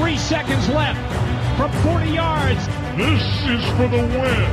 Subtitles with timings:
[0.00, 0.98] Three seconds left
[1.56, 2.66] from 40 yards.
[2.96, 4.44] This is for the win.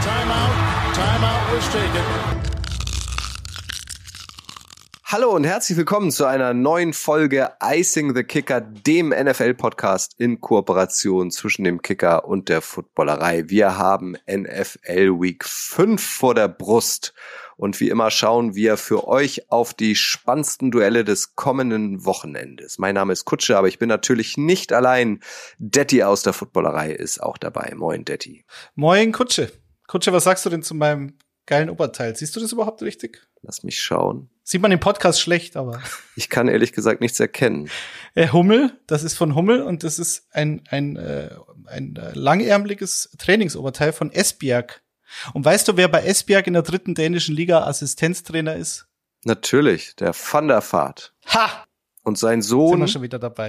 [0.00, 0.54] Timeout.
[0.94, 2.48] Timeout was taken.
[5.04, 11.30] Hallo und herzlich willkommen zu einer neuen Folge Icing the Kicker, dem NFL-Podcast in Kooperation
[11.30, 13.44] zwischen dem Kicker und der Footballerei.
[13.48, 17.12] Wir haben NFL Week 5 vor der Brust
[17.58, 22.78] und wie immer schauen wir für euch auf die spannendsten Duelle des kommenden Wochenendes.
[22.78, 25.20] Mein Name ist Kutsche, aber ich bin natürlich nicht allein.
[25.58, 27.74] Detti aus der Footballerei ist auch dabei.
[27.74, 28.44] Moin, Detti.
[28.76, 29.50] Moin, Kutsche.
[29.88, 32.14] Kutsche, was sagst du denn zu meinem geilen Oberteil?
[32.14, 33.26] Siehst du das überhaupt richtig?
[33.42, 34.30] Lass mich schauen.
[34.44, 35.82] Sieht man im Podcast schlecht, aber.
[36.14, 37.68] Ich kann ehrlich gesagt nichts erkennen.
[38.14, 41.30] Äh, Hummel, das ist von Hummel und das ist ein, ein, äh,
[41.66, 44.82] ein äh, langärmliches Trainingsoberteil von Esbjerg.
[45.32, 48.86] Und weißt du, wer bei Esbjerg in der dritten dänischen Liga Assistenztrainer ist?
[49.24, 51.14] Natürlich, der Van der Vaart.
[51.34, 51.64] Ha!
[52.04, 52.86] Und sein Sohn.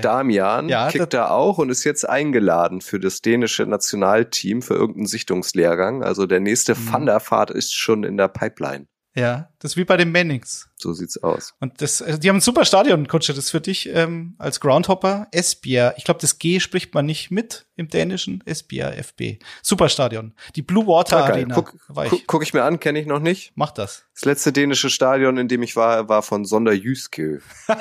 [0.02, 5.06] Damian Ja, kickt da auch und ist jetzt eingeladen für das dänische Nationalteam für irgendeinen
[5.06, 6.04] Sichtungslehrgang.
[6.04, 6.92] Also der nächste Mhm.
[6.92, 8.88] Van der Vaart ist schon in der Pipeline.
[9.16, 10.70] Ja, das ist wie bei den Mannings.
[10.76, 11.56] So sieht's aus.
[11.60, 13.34] Und das, also die haben ein super Stadion, Kutsche.
[13.34, 15.96] Das ist für dich ähm, als Groundhopper Esbjerg.
[15.98, 18.44] Ich glaube, das G spricht man nicht mit im Dänischen.
[18.46, 19.40] Esbjerg, FB.
[19.64, 20.36] Super Stadion.
[20.56, 21.32] Die Blue Water geil.
[21.32, 21.56] Arena.
[21.56, 21.74] Guck,
[22.12, 22.28] ich.
[22.28, 23.52] guck, ich mir an, kenne ich noch nicht.
[23.56, 24.06] Mach das.
[24.14, 27.42] Das letzte dänische Stadion, in dem ich war, war von Sonder Jyske.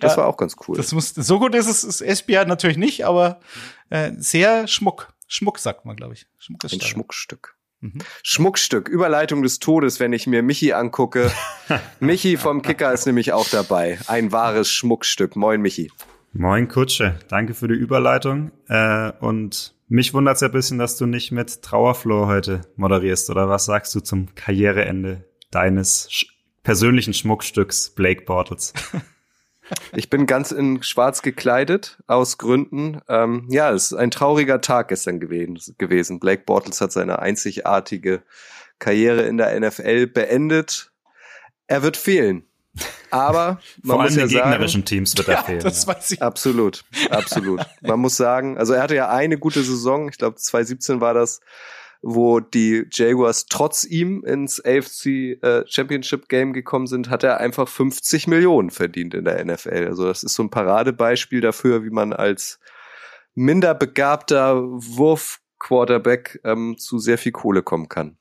[0.00, 0.76] Das Ja, war auch ganz cool.
[0.76, 3.40] Das muss, so gut ist es, ist Esbjerg natürlich nicht, aber
[3.88, 5.12] äh, sehr Schmuck.
[5.26, 6.26] Schmuck sagt man, glaube ich.
[6.38, 6.90] Schmuckes Ein Stadion.
[6.90, 7.56] Schmuckstück.
[7.80, 7.98] Mhm.
[8.22, 11.30] Schmuckstück, Überleitung des Todes, wenn ich mir Michi angucke.
[12.00, 13.98] Michi vom Kicker ist nämlich auch dabei.
[14.06, 15.34] Ein wahres Schmuckstück.
[15.34, 15.90] Moin, Michi.
[16.32, 18.52] Moin Kutsche, danke für die Überleitung.
[18.68, 23.30] Äh, und mich wundert's ja ein bisschen, dass du nicht mit Trauerflor heute moderierst.
[23.30, 26.26] Oder was sagst du zum Karriereende deines sch
[26.62, 28.72] persönlichen Schmuckstücks Blake Bortles?
[29.92, 33.00] Ich bin ganz in schwarz gekleidet, aus Gründen.
[33.08, 35.74] Ähm, ja, es ist ein trauriger Tag gestern gewesen.
[35.78, 36.20] gewesen.
[36.20, 38.22] Blake Bortles hat seine einzigartige
[38.78, 40.90] Karriere in der NFL beendet.
[41.66, 42.44] Er wird fehlen.
[43.10, 45.60] Aber man Vor muss allem ja den sagen, gegnerischen Teams wird er Ja, fehlen.
[45.60, 45.94] das ja.
[45.94, 46.22] weiß ich.
[46.22, 47.60] Absolut, absolut.
[47.80, 51.40] Man muss sagen, also er hatte ja eine gute Saison, ich glaube 2017 war das,
[52.02, 55.06] wo die Jaguars trotz ihm ins AFC
[55.42, 59.86] äh, Championship Game gekommen sind, hat er einfach 50 Millionen verdient in der NFL.
[59.86, 62.58] Also das ist so ein Paradebeispiel dafür, wie man als
[63.34, 68.16] minder begabter Wurf-Quarterback ähm, zu sehr viel Kohle kommen kann.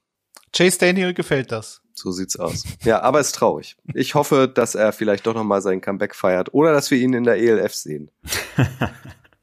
[0.55, 1.81] Chase Daniel gefällt das.
[1.93, 2.63] So sieht's aus.
[2.83, 3.75] Ja, aber ist traurig.
[3.93, 7.13] Ich hoffe, dass er vielleicht doch noch mal sein Comeback feiert oder dass wir ihn
[7.13, 8.11] in der ELF sehen.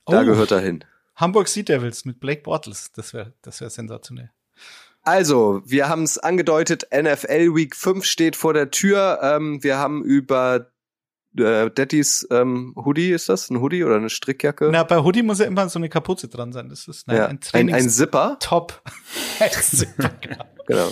[0.09, 0.85] Da Oh, gehört er hin.
[1.16, 2.93] Hamburg Sea Devils mit Blake Bortles.
[2.93, 4.31] Das wäre das wär sensationell.
[5.03, 9.21] Also, wir haben es angedeutet, NFL Week 5 steht vor der Tür.
[9.22, 10.72] Ähm, wir haben über
[11.38, 13.50] äh, Dettys ähm, Hoodie, ist das?
[13.50, 14.69] Ein Hoodie oder eine Strickjacke?
[14.72, 16.69] Na, bei Hoodie muss ja immer so eine Kapuze dran sein.
[16.69, 17.26] Das ist nein, ja.
[17.26, 18.37] ein ein, ein Zipper.
[18.41, 18.82] Top.
[19.38, 20.44] Ein Zipper, genau.
[20.66, 20.91] Genau.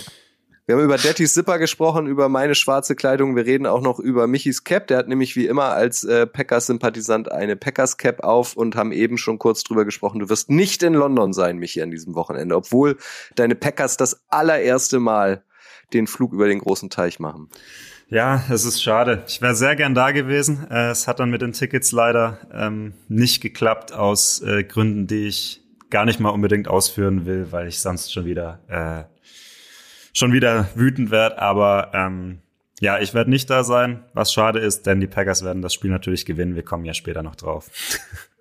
[0.67, 3.35] Wir haben über Dettys Zipper gesprochen, über meine schwarze Kleidung.
[3.35, 4.87] Wir reden auch noch über Michis Cap.
[4.87, 9.37] Der hat nämlich wie immer als äh, Packers-Sympathisant eine Packers-Cap auf und haben eben schon
[9.37, 10.21] kurz drüber gesprochen.
[10.21, 12.97] Du wirst nicht in London sein, Michi, an diesem Wochenende, obwohl
[13.35, 15.43] deine Packers das allererste Mal
[15.93, 17.47] den Flug über den großen Teich machen.
[18.09, 19.23] Ja, es ist schade.
[19.27, 20.65] Ich wäre sehr gern da gewesen.
[20.71, 25.27] Äh, es hat dann mit den Tickets leider ähm, nicht geklappt aus äh, Gründen, die
[25.27, 25.61] ich
[25.91, 29.14] gar nicht mal unbedingt ausführen will, weil ich sonst schon wieder äh,
[30.15, 31.39] schon wieder wütend werde.
[31.39, 32.39] Aber ähm,
[32.79, 35.91] ja, ich werde nicht da sein, was schade ist, denn die Packers werden das Spiel
[35.91, 36.55] natürlich gewinnen.
[36.55, 37.69] Wir kommen ja später noch drauf.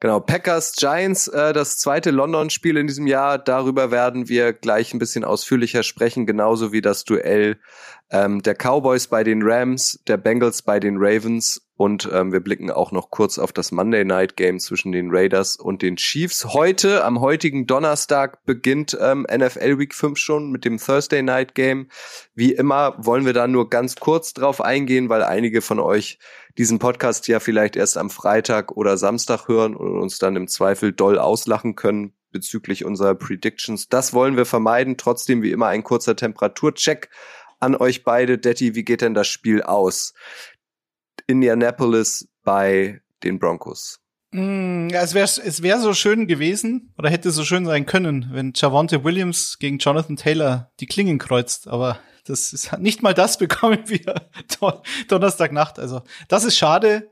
[0.00, 3.38] Genau, Packers Giants, äh, das zweite London-Spiel in diesem Jahr.
[3.38, 7.58] Darüber werden wir gleich ein bisschen ausführlicher sprechen, genauso wie das Duell
[8.10, 12.70] ähm, der Cowboys bei den Rams, der Bengals bei den Ravens und ähm, wir blicken
[12.70, 16.44] auch noch kurz auf das Monday Night Game zwischen den Raiders und den Chiefs.
[16.44, 21.88] Heute, am heutigen Donnerstag, beginnt ähm, NFL Week 5 schon mit dem Thursday Night Game.
[22.34, 26.18] Wie immer wollen wir da nur ganz kurz drauf eingehen, weil einige von euch
[26.58, 30.92] diesen Podcast ja vielleicht erst am Freitag oder Samstag hören und uns dann im Zweifel
[30.92, 33.88] doll auslachen können bezüglich unserer Predictions.
[33.88, 34.96] Das wollen wir vermeiden.
[34.96, 37.10] Trotzdem wie immer ein kurzer Temperaturcheck
[37.58, 38.38] an euch beide.
[38.38, 40.14] Detti, wie geht denn das Spiel aus?
[41.26, 44.00] Indianapolis bei den Broncos.
[44.32, 48.30] Mm, ja, es wäre es wär so schön gewesen oder hätte so schön sein können,
[48.32, 51.66] wenn Javante Williams gegen Jonathan Taylor die Klingen kreuzt.
[51.68, 54.14] Aber das ist nicht mal das bekommen wir
[54.60, 54.74] Don
[55.08, 55.78] Donnerstagnacht.
[55.78, 57.08] Also das ist schade.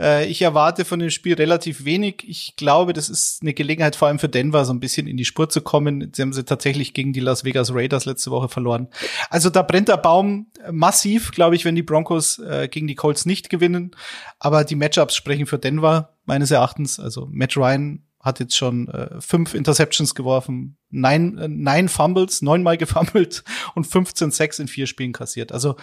[0.00, 2.24] Äh, ich erwarte von dem Spiel relativ wenig.
[2.26, 5.24] Ich glaube, das ist eine Gelegenheit vor allem für Denver, so ein bisschen in die
[5.24, 6.10] Spur zu kommen.
[6.14, 8.88] Sie haben sie tatsächlich gegen die Las Vegas Raiders letzte Woche verloren.
[9.28, 13.26] Also da brennt der Baum massiv, glaube ich, wenn die Broncos äh, gegen die Colts
[13.26, 13.90] nicht gewinnen.
[14.38, 16.98] Aber die Matchups sprechen für Denver meines Erachtens.
[16.98, 22.76] Also Matt Ryan hat jetzt schon äh, fünf Interceptions geworfen, neun, äh, neun Fumbles, neunmal
[22.76, 23.42] gefummelt
[23.74, 25.52] und 15 Sacks in vier Spielen kassiert.
[25.52, 25.76] Also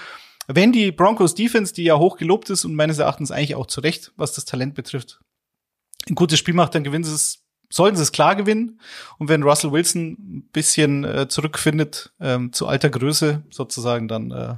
[0.48, 3.81] wenn die Broncos Defense, die ja hoch gelobt ist und meines Erachtens eigentlich auch zu
[3.81, 5.19] Recht, was das Talent betrifft,
[6.07, 8.80] ein gutes Spiel macht, dann gewinnen sie es, sollten sie es klar gewinnen.
[9.18, 14.56] Und wenn Russell Wilson ein bisschen äh, zurückfindet ähm, zu alter Größe sozusagen, dann äh,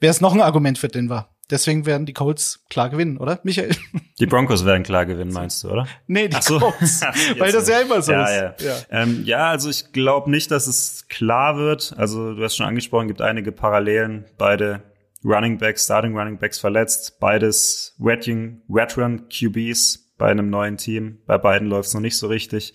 [0.00, 1.30] wäre es noch ein Argument für Denver.
[1.50, 3.74] Deswegen werden die Colts klar gewinnen, oder, Michael?
[4.20, 5.88] Die Broncos werden klar gewinnen, meinst du, oder?
[6.06, 6.58] Nee, die so.
[6.58, 7.00] Colts.
[7.38, 8.62] weil das ja immer so ja, ist.
[8.62, 8.76] Ja, ja.
[8.90, 11.94] Ähm, ja also ich glaube nicht, dass es klar wird.
[11.96, 14.26] Also du hast schon angesprochen, gibt einige Parallelen.
[14.36, 14.82] Beide
[15.24, 17.18] Running Backs, Starting Running Backs verletzt.
[17.18, 21.18] Beides Veteran, Veteran QBs bei einem neuen Team.
[21.26, 22.74] Bei beiden läuft es noch nicht so richtig.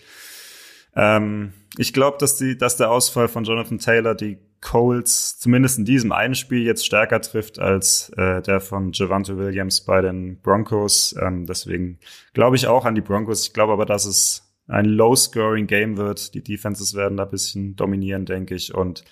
[0.95, 5.85] Ähm, ich glaube, dass die, dass der Ausfall von Jonathan Taylor die Coles zumindest in
[5.85, 11.15] diesem einen Spiel jetzt stärker trifft als äh, der von Javante Williams bei den Broncos.
[11.21, 11.99] Ähm, deswegen
[12.33, 13.47] glaube ich auch an die Broncos.
[13.47, 16.33] Ich glaube aber, dass es ein Low-Scoring-Game wird.
[16.33, 18.73] Die Defenses werden da ein bisschen dominieren, denke ich.
[18.73, 19.03] Und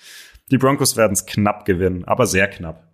[0.52, 2.92] die Broncos werden es knapp gewinnen, aber sehr knapp.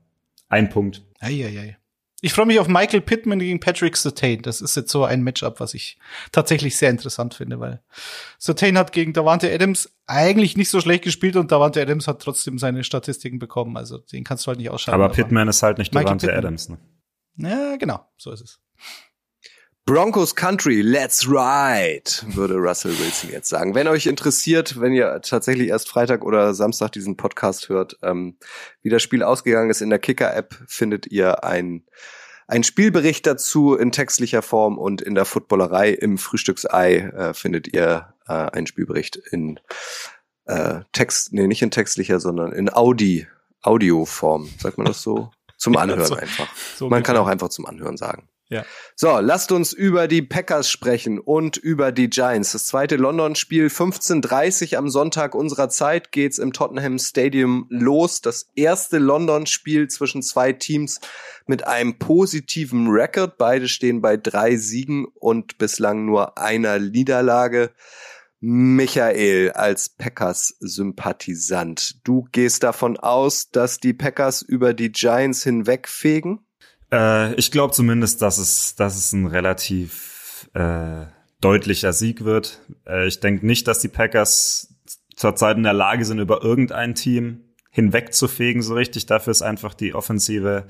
[0.50, 1.04] Ein Punkt.
[1.20, 1.79] Eieiei.
[2.22, 4.42] Ich freue mich auf Michael Pittman gegen Patrick Sertain.
[4.42, 5.98] Das ist jetzt so ein Matchup, was ich
[6.32, 7.82] tatsächlich sehr interessant finde, weil
[8.38, 12.60] Sertain hat gegen Davante Adams eigentlich nicht so schlecht gespielt und Davante Adams hat trotzdem
[12.60, 13.78] seine Statistiken bekommen.
[13.78, 15.02] Also den kannst du halt nicht ausschalten.
[15.02, 16.78] Aber Pittman ist halt nicht Davante Adams, ne?
[17.38, 18.06] Ja, genau.
[18.18, 18.60] So ist es.
[19.90, 23.74] Broncos Country, let's ride, würde Russell Wilson jetzt sagen.
[23.74, 28.38] Wenn euch interessiert, wenn ihr tatsächlich erst Freitag oder Samstag diesen Podcast hört, ähm,
[28.84, 31.88] wie das Spiel ausgegangen ist in der Kicker-App, findet ihr ein
[32.48, 38.14] ein Spielbericht dazu in textlicher Form und in der Footballerei im Frühstücksei äh, findet ihr
[38.28, 39.60] äh, einen Spielbericht in
[40.46, 43.26] äh, Text, nee, nicht in textlicher, sondern in Audi,
[43.64, 45.32] Audioform, sagt man das so?
[45.58, 46.48] Zum Anhören so, einfach.
[46.78, 48.30] So man kann auch einfach zum Anhören sagen.
[48.52, 48.66] Ja.
[48.96, 52.54] So, lasst uns über die Packers sprechen und über die Giants.
[52.54, 58.22] Das zweite London-Spiel 15:30 am Sonntag unserer Zeit geht's im Tottenham Stadium los.
[58.22, 61.00] Das erste London-Spiel zwischen zwei Teams
[61.46, 63.38] mit einem positiven Rekord.
[63.38, 67.70] Beide stehen bei drei Siegen und bislang nur einer Niederlage.
[68.42, 72.00] Michael als Packers-Sympathisant.
[72.04, 76.40] Du gehst davon aus, dass die Packers über die Giants hinwegfegen?
[76.92, 81.06] Äh, ich glaube zumindest, dass es, dass es ein relativ äh,
[81.42, 82.62] deutlicher Sieg wird.
[82.88, 84.76] Äh, ich denke nicht, dass die Packers
[85.16, 87.42] zurzeit in der Lage sind, über irgendein Team
[87.72, 89.06] hinwegzufegen so richtig.
[89.06, 90.66] Dafür ist einfach die offensive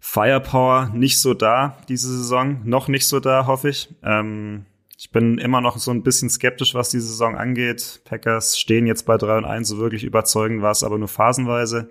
[0.00, 2.60] Firepower nicht so da diese Saison.
[2.64, 3.94] Noch nicht so da, hoffe ich.
[4.02, 4.64] Ähm,
[4.96, 8.00] ich bin immer noch so ein bisschen skeptisch, was die Saison angeht.
[8.04, 11.90] Packers stehen jetzt bei 3 und 1, so wirklich überzeugend war es aber nur phasenweise.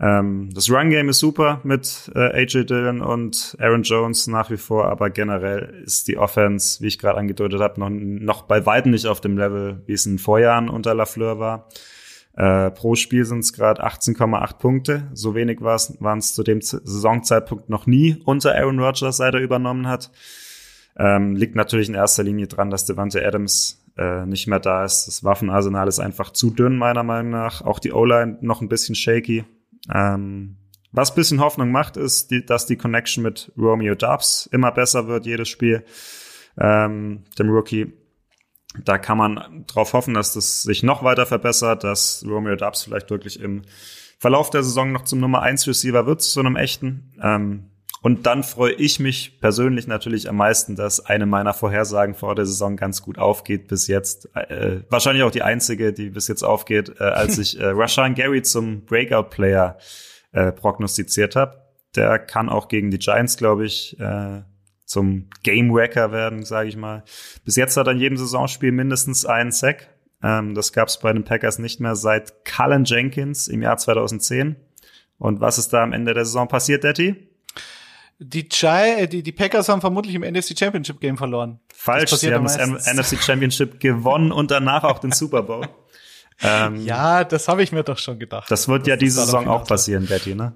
[0.00, 4.86] Ähm, das Run-Game ist super mit äh, AJ Dillon und Aaron Jones nach wie vor,
[4.86, 9.06] aber generell ist die Offense, wie ich gerade angedeutet habe, noch, noch bei weitem nicht
[9.06, 11.68] auf dem Level, wie es in Vorjahren unter LaFleur war.
[12.34, 15.10] Äh, pro Spiel sind es gerade 18,8 Punkte.
[15.12, 19.40] So wenig waren es zu dem Z Saisonzeitpunkt noch nie unter Aaron Rodgers, seit er
[19.40, 20.10] übernommen hat.
[20.96, 25.06] Ähm, liegt natürlich in erster Linie dran, dass Devante Adams äh, nicht mehr da ist.
[25.06, 27.62] Das Waffenarsenal ist einfach zu dünn, meiner Meinung nach.
[27.62, 29.44] Auch die O-Line noch ein bisschen shaky.
[29.92, 30.56] Ähm,
[30.92, 35.24] was bisschen Hoffnung macht, ist, die, dass die Connection mit Romeo Dubs immer besser wird,
[35.24, 35.84] jedes Spiel,
[36.58, 37.94] ähm, dem Rookie.
[38.84, 43.10] Da kann man drauf hoffen, dass das sich noch weiter verbessert, dass Romeo Dubs vielleicht
[43.10, 43.62] wirklich im
[44.18, 47.12] Verlauf der Saison noch zum Nummer 1 Receiver wird, zu einem echten.
[47.20, 47.71] Ähm,
[48.02, 52.46] und dann freue ich mich persönlich natürlich am meisten, dass eine meiner Vorhersagen vor der
[52.46, 54.28] Saison ganz gut aufgeht bis jetzt.
[54.34, 58.42] Äh, wahrscheinlich auch die einzige, die bis jetzt aufgeht, äh, als ich äh, Rashan Gary
[58.42, 59.78] zum Breakout-Player
[60.32, 61.62] äh, prognostiziert habe.
[61.94, 64.42] Der kann auch gegen die Giants, glaube ich, äh,
[64.84, 67.04] zum Game Wrecker werden, sage ich mal.
[67.44, 69.88] Bis jetzt hat er in jedem Saisonspiel mindestens einen Sack.
[70.24, 74.56] Ähm, das gab es bei den Packers nicht mehr seit Cullen Jenkins im Jahr 2010.
[75.18, 77.28] Und was ist da am Ende der Saison passiert, Daddy?
[78.18, 81.60] Die, Chai, äh, die, die Packers haben vermutlich im NFC Championship Game verloren.
[81.74, 85.68] Falsch, sie haben das NFC Championship gewonnen und danach auch den Super Bowl.
[86.42, 88.50] ähm, ja, das habe ich mir doch schon gedacht.
[88.50, 90.52] Das wird ja diese Saison auch passieren, Betty, ne?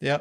[0.00, 0.20] Ja.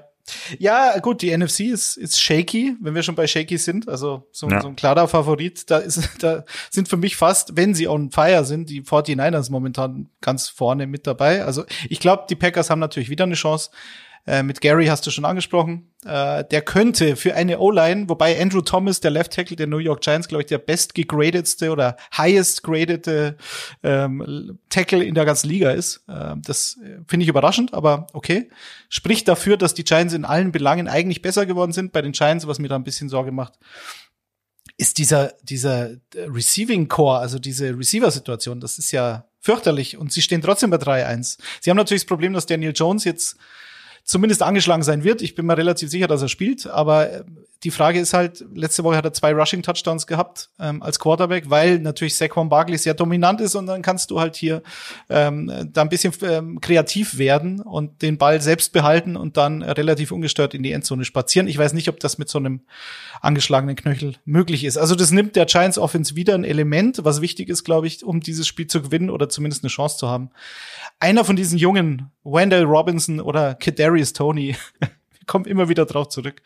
[0.57, 3.87] Ja, gut, die NFC ist, ist shaky, wenn wir schon bei shaky sind.
[3.87, 4.59] Also so, ja.
[4.59, 5.69] so ein klarer Favorit.
[5.69, 10.09] Da, ist, da sind für mich fast, wenn sie on fire sind, die 49ers momentan
[10.21, 11.45] ganz vorne mit dabei.
[11.45, 13.69] Also ich glaube, die Packers haben natürlich wieder eine Chance.
[14.27, 15.91] Äh, mit Gary hast du schon angesprochen.
[16.03, 20.01] Äh, der könnte für eine O-Line, wobei Andrew Thomas, der Left Tackle der New York
[20.01, 23.37] Giants, glaube ich, der best gegradetste oder highest gradete
[23.83, 26.03] ähm, Tackle in der ganzen Liga ist.
[26.07, 28.49] Äh, das finde ich überraschend, aber okay.
[28.89, 31.91] Spricht dafür, dass die Giants in allen Belangen eigentlich besser geworden sind.
[31.91, 33.53] Bei den Giants, was mir da ein bisschen Sorge macht,
[34.77, 40.41] ist dieser, dieser Receiving Core, also diese Receiver-Situation, das ist ja fürchterlich und sie stehen
[40.41, 41.37] trotzdem bei 3-1.
[41.61, 43.37] Sie haben natürlich das Problem, dass Daniel Jones jetzt
[44.05, 45.21] zumindest angeschlagen sein wird.
[45.21, 47.23] Ich bin mir relativ sicher, dass er spielt, aber äh,
[47.63, 51.49] die Frage ist halt, letzte Woche hat er zwei Rushing Touchdowns gehabt ähm, als Quarterback,
[51.49, 54.61] weil natürlich Saquon Barkley sehr dominant ist und dann kannst du halt hier
[55.09, 60.11] ähm, da ein bisschen ähm, kreativ werden und den Ball selbst behalten und dann relativ
[60.11, 61.47] ungestört in die Endzone spazieren.
[61.47, 62.61] Ich weiß nicht, ob das mit so einem
[63.21, 64.77] angeschlagenen Knöchel möglich ist.
[64.77, 68.19] Also das nimmt der Giants Offense wieder ein Element, was wichtig ist, glaube ich, um
[68.19, 70.29] dieses Spiel zu gewinnen oder zumindest eine Chance zu haben.
[70.99, 74.55] Einer von diesen jungen, Wendell Robinson oder Kadarius Tony,
[75.27, 76.41] kommt immer wieder drauf zurück.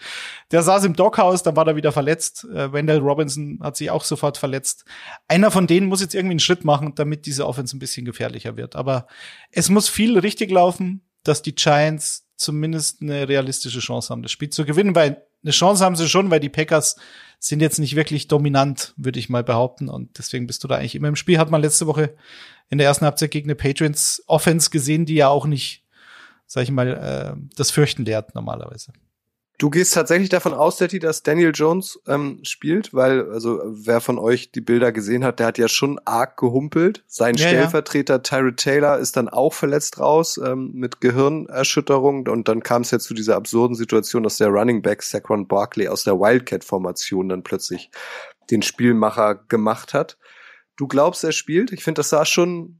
[0.52, 2.46] Der saß im Dockhaus, dann war er wieder verletzt.
[2.46, 4.86] Äh, Wendell Robinson hat sich auch sofort verletzt.
[5.28, 8.58] Einer von denen muss jetzt irgendwie einen Schritt machen, damit diese Offense ein bisschen gefährlicher
[8.58, 8.76] wird.
[8.76, 9.08] Aber
[9.52, 14.50] es muss viel richtig laufen, dass die Giants zumindest eine realistische Chance haben, das Spiel
[14.50, 16.98] zu gewinnen, weil eine Chance haben sie schon, weil die Packers
[17.40, 19.88] sind jetzt nicht wirklich dominant, würde ich mal behaupten.
[19.88, 21.38] Und deswegen bist du da eigentlich immer im Spiel.
[21.38, 22.16] Hat man letzte Woche
[22.70, 25.86] in der ersten Halbzeit gegen eine Patriots Offense gesehen, die ja auch nicht
[26.50, 26.88] sag ich mal,
[27.38, 28.92] äh, das Fürchten lehrt normalerweise.
[29.60, 34.18] Du gehst tatsächlich davon aus, Detti, dass Daniel Jones ähm, spielt, weil, also wer von
[34.18, 37.04] euch die Bilder gesehen hat, der hat ja schon arg gehumpelt.
[37.08, 38.20] Sein ja, Stellvertreter ja.
[38.20, 43.00] Tyrod Taylor ist dann auch verletzt raus ähm, mit Gehirnerschütterung und dann kam es ja
[43.00, 47.92] zu dieser absurden Situation, dass der Running Back Saquon Barkley aus der Wildcat-Formation dann plötzlich
[48.50, 50.18] den Spielmacher gemacht hat.
[50.78, 51.74] Du glaubst, er spielt?
[51.74, 52.80] Ich finde, das sah schon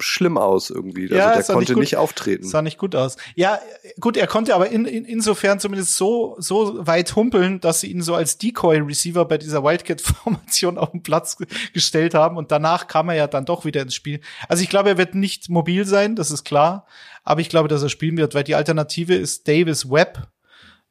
[0.00, 1.08] schlimm aus irgendwie.
[1.08, 2.44] Ja, also der konnte nicht, nicht, auftreten.
[2.44, 3.16] Sah nicht gut aus.
[3.34, 3.58] Ja,
[4.00, 8.02] gut, er konnte aber in, in, insofern zumindest so, so weit humpeln, dass sie ihn
[8.02, 11.36] so als Decoy-Receiver bei dieser Wildcat-Formation auf den Platz
[11.72, 14.20] gestellt haben und danach kam er ja dann doch wieder ins Spiel.
[14.48, 16.86] Also ich glaube, er wird nicht mobil sein, das ist klar,
[17.24, 20.28] aber ich glaube, dass er spielen wird, weil die Alternative ist Davis Webb.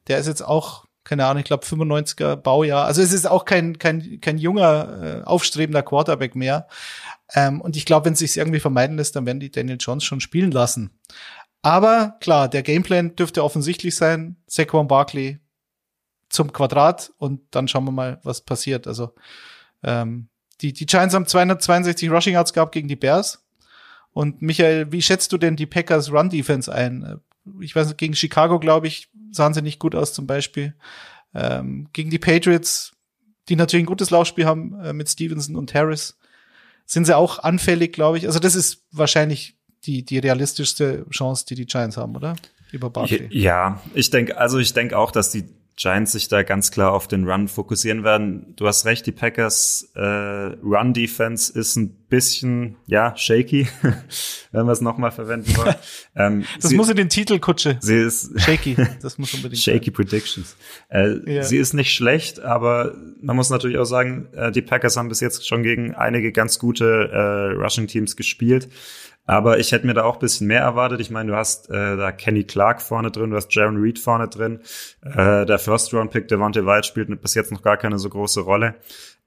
[0.08, 2.86] Der ist jetzt auch keine Ahnung, ich glaube 95er Baujahr.
[2.86, 6.68] Also es ist auch kein kein kein junger äh, aufstrebender Quarterback mehr.
[7.34, 10.04] Ähm, und ich glaube, wenn es sich irgendwie vermeiden lässt, dann werden die Daniel Jones
[10.04, 10.92] schon spielen lassen.
[11.62, 14.38] Aber klar, der Gameplan dürfte offensichtlich sein.
[14.46, 15.40] Saquon Barkley
[16.30, 18.88] zum Quadrat und dann schauen wir mal, was passiert.
[18.88, 19.14] Also
[19.84, 20.28] ähm,
[20.62, 23.44] die, die Giants haben 262 Rushing Yards gehabt gegen die Bears.
[24.12, 27.20] Und Michael, wie schätzt du denn die Packers Run Defense ein?
[27.60, 30.76] Ich weiß nicht, gegen Chicago, glaube ich, sahen sie nicht gut aus zum Beispiel.
[31.34, 32.94] Ähm, gegen die Patriots,
[33.50, 36.18] die natürlich ein gutes Laufspiel haben äh, mit Stevenson und Harris
[36.86, 38.28] sind sie auch anfällig, glaube ich.
[38.28, 42.36] Also das ist wahrscheinlich die, die realistischste Chance, die die Giants haben, oder?
[42.72, 43.28] Über Barkley.
[43.32, 45.46] Ja, ich denke, also ich denke auch, dass die
[45.78, 48.54] Giants sich da ganz klar auf den Run fokussieren werden.
[48.56, 53.68] Du hast recht, die Packers äh, Run Defense ist ein bisschen ja shaky,
[54.54, 55.76] wenn wir es nochmal verwenden wollen.
[56.16, 57.78] ähm, das sie, muss in den Titel Kutsche.
[57.82, 58.78] Sie ist shaky.
[59.02, 59.62] Das muss unbedingt.
[59.62, 59.94] shaky sein.
[59.94, 60.56] Predictions.
[60.90, 61.44] Äh, ja.
[61.44, 65.20] Sie ist nicht schlecht, aber man muss natürlich auch sagen, äh, die Packers haben bis
[65.20, 68.70] jetzt schon gegen einige ganz gute äh, Rushing Teams gespielt.
[69.26, 71.02] Aber ich hätte mir da auch bisschen mehr erwartet.
[71.02, 74.28] Ich meine, du hast äh, da Kenny Clark vorne drin, du hast Jaron Reed vorne
[74.28, 74.60] drin.
[75.02, 78.76] Äh, der First-Round-Pick Devontae White spielt bis jetzt noch gar keine so große Rolle.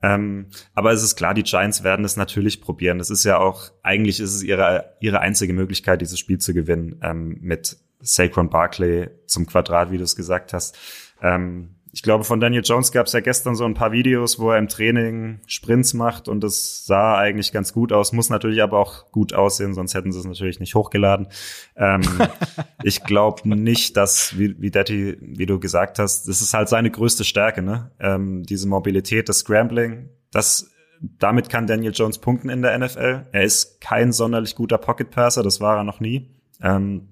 [0.00, 2.98] Ähm, aber es ist klar, die Giants werden es natürlich probieren.
[2.98, 7.00] Das ist ja auch, eigentlich ist es ihre, ihre einzige Möglichkeit, dieses Spiel zu gewinnen,
[7.02, 10.78] ähm, mit Saquon Barkley zum Quadrat, wie du es gesagt hast.
[11.20, 14.50] Ähm, ich glaube, von Daniel Jones gab es ja gestern so ein paar Videos, wo
[14.50, 18.78] er im Training Sprints macht und das sah eigentlich ganz gut aus, muss natürlich aber
[18.78, 21.28] auch gut aussehen, sonst hätten sie es natürlich nicht hochgeladen.
[21.76, 22.02] Ähm,
[22.82, 26.90] ich glaube nicht, dass, wie, wie Daddy, wie du gesagt hast, das ist halt seine
[26.90, 27.90] größte Stärke, ne?
[27.98, 33.26] Ähm, diese Mobilität, das Scrambling, das damit kann Daniel Jones punkten in der NFL.
[33.30, 36.30] Er ist kein sonderlich guter Pocket Passer, das war er noch nie.
[36.60, 37.08] Ähm,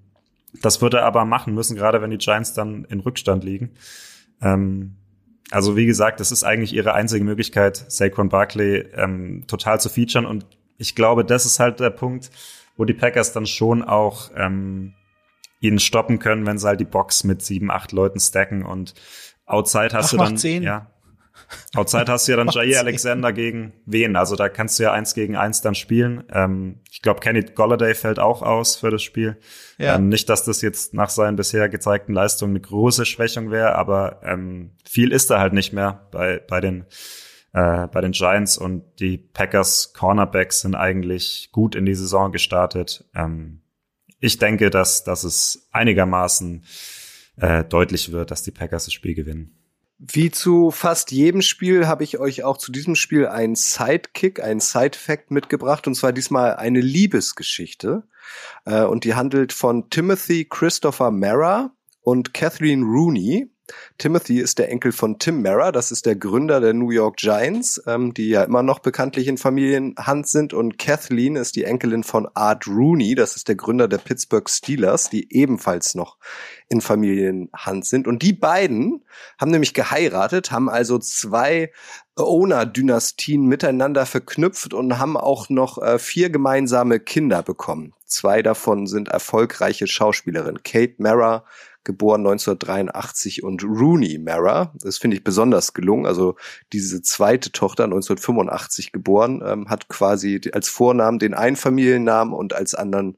[0.63, 3.73] das würde er aber machen müssen, gerade wenn die Giants dann in Rückstand liegen.
[4.41, 4.97] Ähm,
[5.51, 10.27] also wie gesagt, das ist eigentlich ihre einzige Möglichkeit, Saquon Barkley ähm, total zu featuren.
[10.27, 12.31] Und ich glaube, das ist halt der Punkt,
[12.77, 14.95] wo die Packers dann schon auch ähm,
[15.61, 18.95] ihn stoppen können, wenn sie halt die Box mit sieben, acht Leuten stacken und
[19.47, 20.63] outside hast Ach, du dann zehn.
[20.63, 20.91] ja
[21.75, 24.17] Outside hast du ja dann Jair Alexander gegen wen?
[24.17, 26.25] Also da kannst du ja eins gegen eins dann spielen.
[26.33, 29.39] Ähm, ich glaube, Kenny Golladay fällt auch aus für das Spiel.
[29.79, 29.97] Ja.
[29.97, 34.21] Ähm, nicht, dass das jetzt nach seinen bisher gezeigten Leistungen eine große Schwächung wäre, aber
[34.23, 36.87] ähm, viel ist da halt nicht mehr bei, bei den
[37.57, 43.05] äh, bei den Giants und die Packers Cornerbacks sind eigentlich gut in die Saison gestartet.
[43.15, 43.63] Ähm,
[44.21, 46.65] ich denke, dass, dass es einigermaßen
[47.37, 49.57] äh, deutlich wird, dass die Packers das Spiel gewinnen.
[49.99, 54.61] Wie zu fast jedem Spiel habe ich euch auch zu diesem Spiel einen Sidekick, einen
[54.61, 58.03] Side-Fact mitgebracht, und zwar diesmal eine Liebesgeschichte.
[58.67, 61.73] Äh, und die handelt von Timothy Christopher Mara
[62.03, 63.51] und Kathleen Rooney.
[63.99, 67.83] Timothy ist der Enkel von Tim Mara, das ist der Gründer der New York Giants,
[67.87, 70.55] ähm, die ja immer noch bekanntlich in Familienhand sind.
[70.55, 75.11] Und Kathleen ist die Enkelin von Art Rooney, das ist der Gründer der Pittsburgh Steelers,
[75.11, 76.19] die ebenfalls noch
[76.69, 78.07] in Familienhand sind.
[78.07, 79.05] Und die beiden
[79.39, 81.73] haben nämlich geheiratet, haben also zwei
[82.17, 87.93] Owner-Dynastien miteinander verknüpft und haben auch noch äh, vier gemeinsame Kinder bekommen.
[88.07, 90.63] Zwei davon sind erfolgreiche Schauspielerinnen.
[90.63, 91.45] Kate Mara,
[91.87, 94.75] geboren 1983 und Rooney Mara.
[94.75, 96.05] Das finde ich besonders gelungen.
[96.05, 96.37] Also
[96.75, 102.75] diese zweite Tochter 1985 geboren, ähm, hat quasi als Vornamen den einen Familiennamen und als
[102.75, 103.17] anderen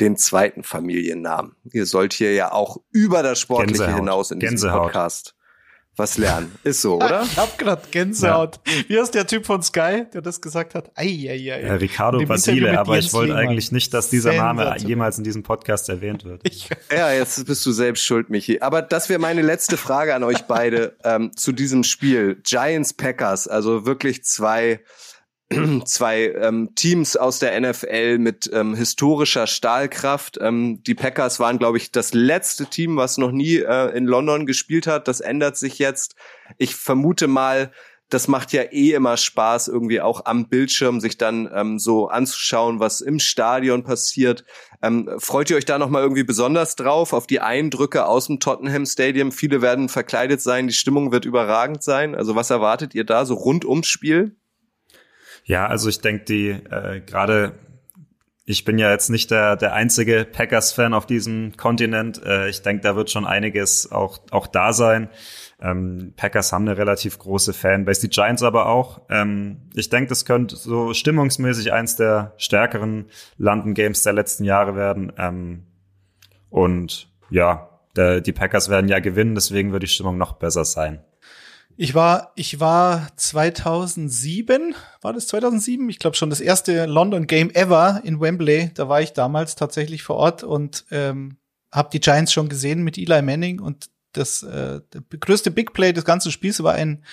[0.00, 1.54] den zweiten Familiennamen.
[1.70, 4.00] Ihr sollt hier ja auch über das Sportliche Gänsehaut.
[4.00, 4.82] hinaus in diesem Gänsehaut.
[4.84, 5.37] Podcast
[5.98, 6.52] was lernen.
[6.64, 7.22] Ist so, oder?
[7.30, 8.60] Ich hab grad Gänsehaut.
[8.86, 10.90] Wie heißt der Typ von Sky, der das gesagt hat?
[10.94, 11.60] Ei, ei, ei.
[11.60, 15.88] Äh, Ricardo Basile, aber ich wollte eigentlich nicht, dass dieser Name jemals in diesem Podcast
[15.88, 16.40] erwähnt wird.
[16.44, 18.60] Ich, Ja, jetzt bist du selbst schuld, Michi.
[18.60, 22.40] Aber das wäre meine letzte Frage an euch beide ähm, zu diesem Spiel.
[22.42, 24.80] Giants Packers, also wirklich zwei
[25.84, 30.38] zwei ähm, Teams aus der NFL mit ähm, historischer Stahlkraft.
[30.40, 34.44] Ähm, die Packers waren, glaube ich, das letzte Team, was noch nie äh, in London
[34.44, 35.08] gespielt hat.
[35.08, 36.16] Das ändert sich jetzt.
[36.58, 37.72] Ich vermute mal,
[38.10, 42.80] das macht ja eh immer Spaß, irgendwie auch am Bildschirm sich dann ähm, so anzuschauen,
[42.80, 44.44] was im Stadion passiert.
[44.82, 48.86] Ähm, freut ihr euch da nochmal irgendwie besonders drauf, auf die Eindrücke aus dem Tottenham
[48.86, 49.32] Stadium?
[49.32, 52.14] Viele werden verkleidet sein, die Stimmung wird überragend sein.
[52.14, 54.37] Also was erwartet ihr da so rund ums Spiel?
[55.48, 57.54] Ja, also ich denke, die äh, gerade
[58.44, 62.22] ich bin ja jetzt nicht der, der einzige Packers-Fan auf diesem Kontinent.
[62.24, 65.10] Äh, ich denke, da wird schon einiges auch, auch da sein.
[65.60, 69.02] Ähm, Packers haben eine relativ große Fanbase, die Giants aber auch.
[69.10, 74.76] Ähm, ich denke, das könnte so stimmungsmäßig eins der stärkeren London Games der letzten Jahre
[74.76, 75.12] werden.
[75.18, 75.64] Ähm,
[76.48, 81.00] und ja, der, die Packers werden ja gewinnen, deswegen wird die Stimmung noch besser sein.
[81.80, 85.88] Ich war, ich war 2007, war das 2007?
[85.88, 88.72] Ich glaube schon das erste London Game ever in Wembley.
[88.74, 91.36] Da war ich damals tatsächlich vor Ort und ähm,
[91.70, 95.92] habe die Giants schon gesehen mit Eli Manning und das äh, der größte Big Play
[95.92, 97.04] des ganzen Spiels war ein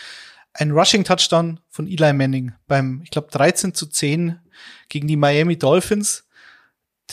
[0.54, 4.40] ein Rushing Touchdown von Eli Manning beim, ich glaube 13 zu 10
[4.90, 6.25] gegen die Miami Dolphins.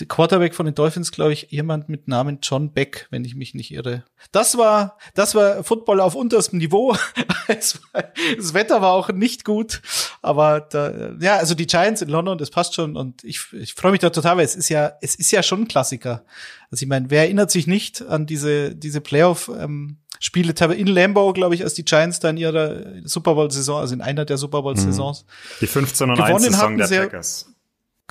[0.08, 3.72] Quarterback von den Dolphins, glaube ich, jemand mit Namen John Beck, wenn ich mich nicht
[3.72, 4.04] irre.
[4.30, 6.96] Das war, das war Football auf unterstem Niveau.
[7.48, 9.82] Das Wetter war auch nicht gut,
[10.22, 13.90] aber da, ja, also die Giants in London, das passt schon und ich, ich freue
[13.90, 16.24] mich da total, weil es ist ja, es ist ja schon ein Klassiker.
[16.70, 21.32] Also ich meine, wer erinnert sich nicht an diese, diese Playoff, ähm, Spiele in Lambeau,
[21.32, 24.62] glaube ich, als die Giants da in ihrer Super Bowl-Saison, also in einer der Super
[24.62, 25.24] Bowl-Saisons,
[25.60, 27.51] Die 15 und Gewonnen 1 Saison der Packers.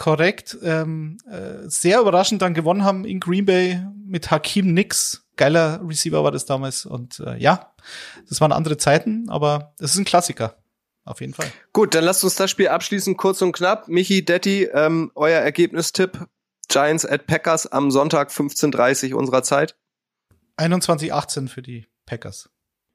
[0.02, 5.28] Korrekt, ähm, äh, sehr überraschend dann gewonnen haben in Green Bay mit Hakim Nix.
[5.38, 6.88] Geiler Receiver war das damals.
[6.88, 7.72] Und äh, ja,
[8.28, 10.58] das waren andere Zeiten, aber es ist ein Klassiker.
[11.06, 11.52] Auf jeden Fall.
[11.72, 13.90] Gut, dann lasst uns das Spiel abschließen, kurz und knapp.
[13.90, 16.26] Michi, Detti, ähm, euer Ergebnistipp.
[16.68, 19.76] Giants at Packers am Sonntag 15.30 unserer Zeit.
[20.58, 22.50] 21-18 für die Packers.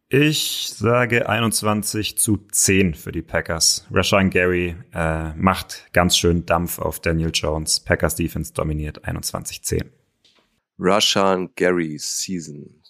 [0.08, 3.84] Ich sage 21 zu 10 für die Packers.
[3.90, 7.80] Rashawn Gary äh, macht ganz schön Dampf auf Daniel Jones.
[7.80, 9.86] Packers Defense dominiert 21-10.
[10.78, 12.82] Rashan Gary Season.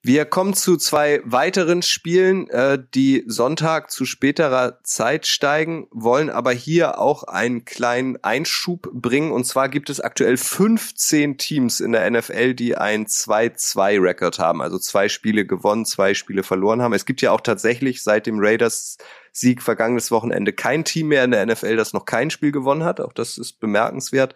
[0.00, 6.52] Wir kommen zu zwei weiteren Spielen, äh, die Sonntag zu späterer Zeit steigen, wollen aber
[6.52, 9.32] hier auch einen kleinen Einschub bringen.
[9.32, 14.62] Und zwar gibt es aktuell 15 Teams in der NFL, die ein 2-2-Rekord haben.
[14.62, 16.92] Also zwei Spiele gewonnen, zwei Spiele verloren haben.
[16.92, 18.98] Es gibt ja auch tatsächlich seit dem Raiders
[19.32, 23.00] Sieg vergangenes Wochenende kein Team mehr in der NFL, das noch kein Spiel gewonnen hat.
[23.00, 24.34] Auch das ist bemerkenswert.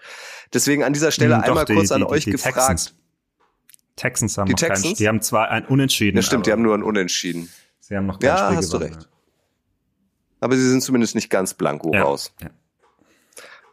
[0.52, 2.56] Deswegen an dieser Stelle Hm, doch, einmal die- kurz an die- euch die gefragt.
[2.56, 2.94] Texans.
[3.96, 4.98] Texans haben Die noch Texans?
[4.98, 6.16] Die haben zwar ein Unentschieden.
[6.16, 7.48] Ja, stimmt, die haben nur ein Unentschieden.
[7.80, 8.94] Sie haben noch kein Ja, Spiel hast du gewonnen.
[8.96, 9.08] recht.
[10.40, 12.02] Aber sie sind zumindest nicht ganz blanko Ja.
[12.02, 12.32] raus.
[12.40, 12.50] Ja.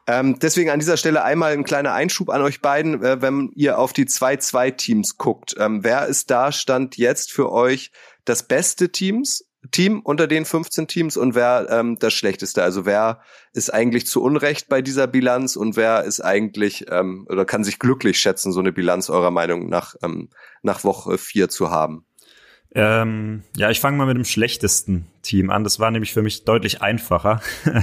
[0.08, 3.78] Ähm, deswegen an dieser Stelle einmal ein kleiner Einschub an euch beiden, äh, wenn ihr
[3.78, 5.56] auf die 2-2-Teams guckt.
[5.60, 7.92] Ähm, wer ist da Stand jetzt für euch
[8.26, 12.64] das beste Teams, Team unter den 15 Teams und wer ähm, das schlechteste?
[12.64, 13.22] Also wer
[13.54, 17.80] ist eigentlich zu Unrecht bei dieser Bilanz und wer ist eigentlich ähm, oder kann sich
[17.80, 20.30] glücklich schätzen, so eine Bilanz eurer Meinung nach ähm,
[20.62, 22.06] nach Woche 4 zu haben?
[22.76, 25.64] Ähm, ja, ich fange mal mit dem schlechtesten Team an.
[25.64, 27.42] Das war nämlich für mich deutlich einfacher.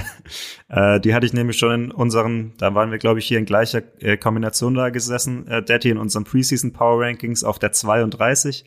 [0.69, 3.45] äh, die hatte ich nämlich schon in unseren, da waren wir, glaube ich, hier in
[3.45, 8.63] gleicher äh, Kombination da gesessen, äh, Daddy in unseren Preseason Power Rankings auf der 32.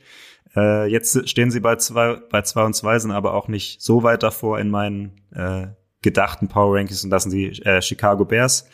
[0.56, 4.02] Äh, jetzt stehen sie bei zwei, bei zwei und zwei, sind aber auch nicht so
[4.02, 5.68] weit davor in meinen äh,
[6.02, 8.68] gedachten Power Rankings und das sind die äh, Chicago Bears.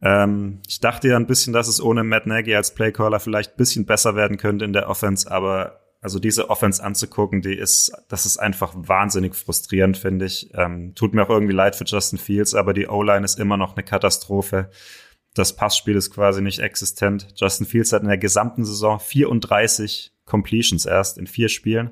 [0.00, 3.56] Ähm, ich dachte ja ein bisschen, dass es ohne Matt Nagy als Playcaller vielleicht ein
[3.56, 8.26] bisschen besser werden könnte in der Offense, aber also diese Offense anzugucken, die ist, das
[8.26, 10.50] ist einfach wahnsinnig frustrierend, finde ich.
[10.52, 13.74] Ähm, tut mir auch irgendwie leid für Justin Fields, aber die O-Line ist immer noch
[13.74, 14.68] eine Katastrophe.
[15.32, 17.28] Das Passspiel ist quasi nicht existent.
[17.36, 21.90] Justin Fields hat in der gesamten Saison 34 Completions erst in vier Spielen.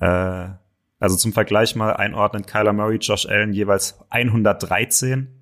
[0.00, 0.48] Äh,
[0.98, 5.40] also zum Vergleich mal einordnen, Kyler Murray, Josh Allen jeweils 113.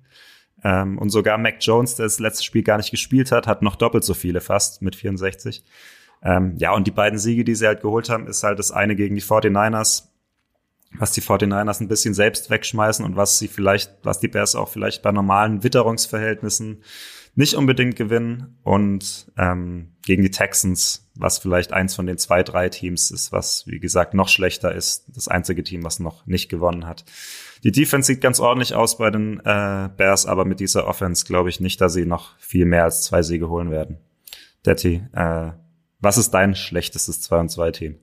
[0.63, 3.75] Ähm, und sogar Mac Jones, der das letzte Spiel gar nicht gespielt hat, hat noch
[3.75, 5.63] doppelt so viele fast mit 64.
[6.21, 8.95] Ähm, ja, und die beiden Siege, die sie halt geholt haben, ist halt das eine
[8.95, 10.09] gegen die 49ers,
[10.97, 14.69] was die 49ers ein bisschen selbst wegschmeißen und was sie vielleicht, was die Bears auch
[14.69, 16.83] vielleicht bei normalen Witterungsverhältnissen
[17.39, 22.67] nicht unbedingt gewinnen und ähm, gegen die Texans, was vielleicht eins von den zwei, drei
[22.67, 26.85] Teams ist, was wie gesagt noch schlechter ist, das einzige Team, was noch nicht gewonnen
[26.85, 27.05] hat.
[27.63, 31.47] Die Defense sieht ganz ordentlich aus bei den äh, Bears, aber mit dieser Offense glaube
[31.47, 33.99] ich nicht, dass sie noch viel mehr als zwei Siege holen werden.
[34.65, 35.51] Detti, äh,
[36.01, 37.99] was ist dein schlechtestes 2 und 2 Team?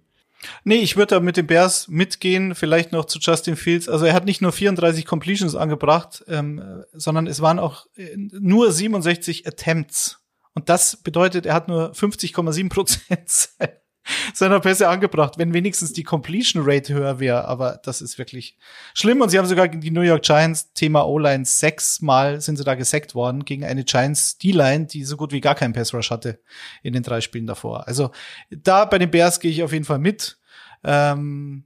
[0.64, 3.88] Nee, ich würde da mit den Bears mitgehen, vielleicht noch zu Justin Fields.
[3.88, 8.72] Also er hat nicht nur 34 Completions angebracht, ähm, sondern es waren auch äh, nur
[8.72, 10.20] 67 Attempts.
[10.54, 13.50] Und das bedeutet, er hat nur 50,7 Prozent
[14.34, 17.46] seiner Pässe angebracht, wenn wenigstens die Completion Rate höher wäre.
[17.46, 18.56] Aber das ist wirklich
[18.94, 19.20] schlimm.
[19.20, 22.74] Und sie haben sogar gegen die New York Giants Thema O-Line sechsmal sind sie da
[22.74, 26.40] gesackt worden gegen eine Giants D-Line, die so gut wie gar keinen Pass Rush hatte
[26.82, 27.86] in den drei Spielen davor.
[27.86, 28.10] Also
[28.50, 30.38] da bei den Bears gehe ich auf jeden Fall mit.
[30.84, 31.64] Ähm,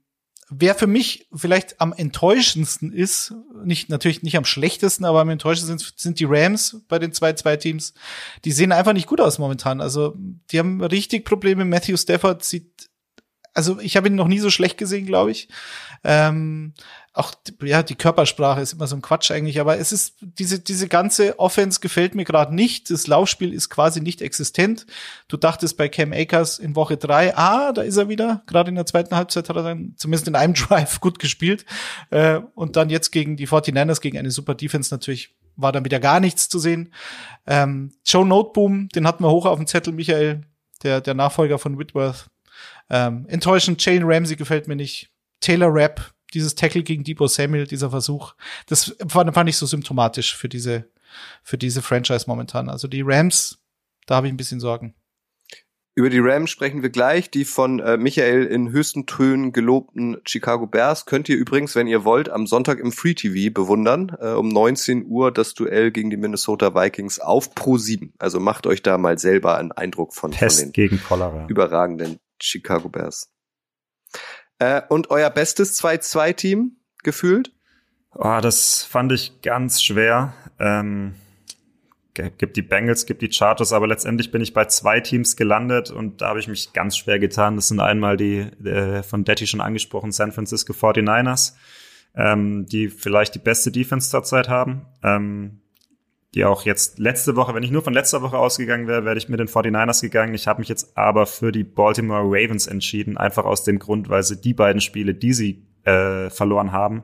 [0.51, 3.33] Wer für mich vielleicht am enttäuschendsten ist,
[3.65, 7.33] nicht natürlich nicht am schlechtesten, aber am enttäuschendsten sind, sind die Rams bei den zwei
[7.35, 7.95] zwei Teams.
[8.45, 9.81] Die sehen einfach nicht gut aus momentan.
[9.81, 10.17] Also
[10.51, 11.65] die haben richtig Probleme.
[11.65, 12.90] Matthew Stafford sieht,
[13.55, 15.49] also ich habe ihn noch nie so schlecht gesehen, glaube ich.
[16.05, 16.73] Ähm,
[17.13, 17.33] auch
[17.63, 21.39] ja, die Körpersprache ist immer so ein Quatsch eigentlich, aber es ist diese diese ganze
[21.41, 22.89] Offense gefällt mir gerade nicht.
[22.91, 24.87] Das Laufspiel ist quasi nicht existent.
[25.27, 28.43] Du dachtest bei Cam Akers in Woche drei, ah, da ist er wieder.
[28.47, 31.65] Gerade in der zweiten Halbzeit hat er dann zumindest in einem Drive gut gespielt
[32.11, 36.01] äh, und dann jetzt gegen die 49ers gegen eine super Defense natürlich war dann wieder
[36.01, 36.95] gar nichts zu sehen.
[37.47, 40.43] Ähm, Joe Noteboom, den hatten wir hoch auf dem Zettel, Michael,
[40.83, 42.31] der der Nachfolger von Whitworth.
[42.89, 45.11] Ähm, enttäuschend, Jane Ramsey gefällt mir nicht.
[45.41, 48.35] Taylor Rapp dieses Tackle gegen Debo Samuel, dieser Versuch,
[48.67, 50.89] das fand, fand ich so symptomatisch für diese,
[51.43, 52.69] für diese Franchise momentan.
[52.69, 53.59] Also die Rams,
[54.07, 54.95] da habe ich ein bisschen Sorgen.
[55.97, 57.31] Über die Rams sprechen wir gleich.
[57.31, 62.05] Die von äh, Michael in höchsten Tönen gelobten Chicago Bears könnt ihr übrigens, wenn ihr
[62.05, 64.17] wollt, am Sonntag im Free TV bewundern.
[64.21, 68.15] Äh, um 19 Uhr das Duell gegen die Minnesota Vikings auf Pro 7.
[68.19, 71.47] Also macht euch da mal selber einen Eindruck von, von den gegen Cholera.
[71.49, 73.33] überragenden Chicago Bears.
[74.59, 77.53] Äh, und euer bestes 2-2-Team gefühlt?
[78.13, 80.35] Oh, das fand ich ganz schwer.
[80.59, 81.15] Ähm,
[82.15, 86.21] gibt die Bengals, gibt die Chargers, aber letztendlich bin ich bei zwei Teams gelandet und
[86.21, 87.57] da habe ich mich ganz schwer getan.
[87.57, 91.55] Das sind einmal die äh, von Detti schon angesprochen San Francisco 49ers,
[92.15, 94.87] ähm, die vielleicht die beste Defense zurzeit haben.
[95.03, 95.60] Ähm,
[96.35, 99.29] die auch jetzt letzte Woche, wenn ich nur von letzter Woche ausgegangen wäre, wäre ich
[99.29, 100.35] mit den 49ers gegangen.
[100.35, 104.23] Ich habe mich jetzt aber für die Baltimore Ravens entschieden, einfach aus dem Grund, weil
[104.23, 107.03] sie die beiden Spiele, die sie äh, verloren haben,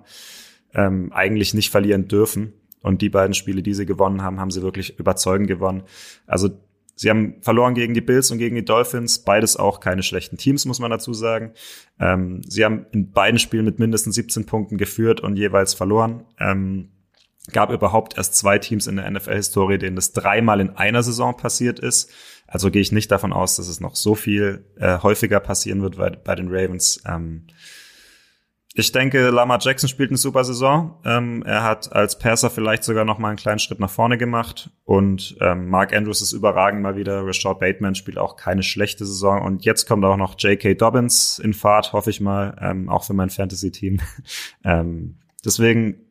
[0.74, 2.52] ähm, eigentlich nicht verlieren dürfen.
[2.82, 5.82] Und die beiden Spiele, die sie gewonnen haben, haben sie wirklich überzeugend gewonnen.
[6.28, 6.50] Also
[6.94, 10.66] sie haben verloren gegen die Bills und gegen die Dolphins, beides auch keine schlechten Teams,
[10.66, 11.52] muss man dazu sagen.
[11.98, 16.22] Ähm, sie haben in beiden Spielen mit mindestens 17 Punkten geführt und jeweils verloren.
[16.38, 16.90] Ähm,
[17.52, 21.78] gab überhaupt erst zwei Teams in der NFL-Historie, denen das dreimal in einer Saison passiert
[21.78, 22.10] ist.
[22.46, 25.96] Also gehe ich nicht davon aus, dass es noch so viel äh, häufiger passieren wird
[25.96, 27.02] bei, bei den Ravens.
[27.06, 27.46] Ähm,
[28.78, 31.00] ich denke, Lamar Jackson spielt eine super Saison.
[31.02, 34.70] Ähm, er hat als Passer vielleicht sogar noch mal einen kleinen Schritt nach vorne gemacht.
[34.84, 37.26] Und ähm, Mark Andrews ist überragend mal wieder.
[37.26, 39.40] Rashad Bateman spielt auch keine schlechte Saison.
[39.40, 40.74] Und jetzt kommt auch noch J.K.
[40.74, 44.00] Dobbins in Fahrt, hoffe ich mal, ähm, auch für mein Fantasy-Team.
[44.64, 46.05] ähm, deswegen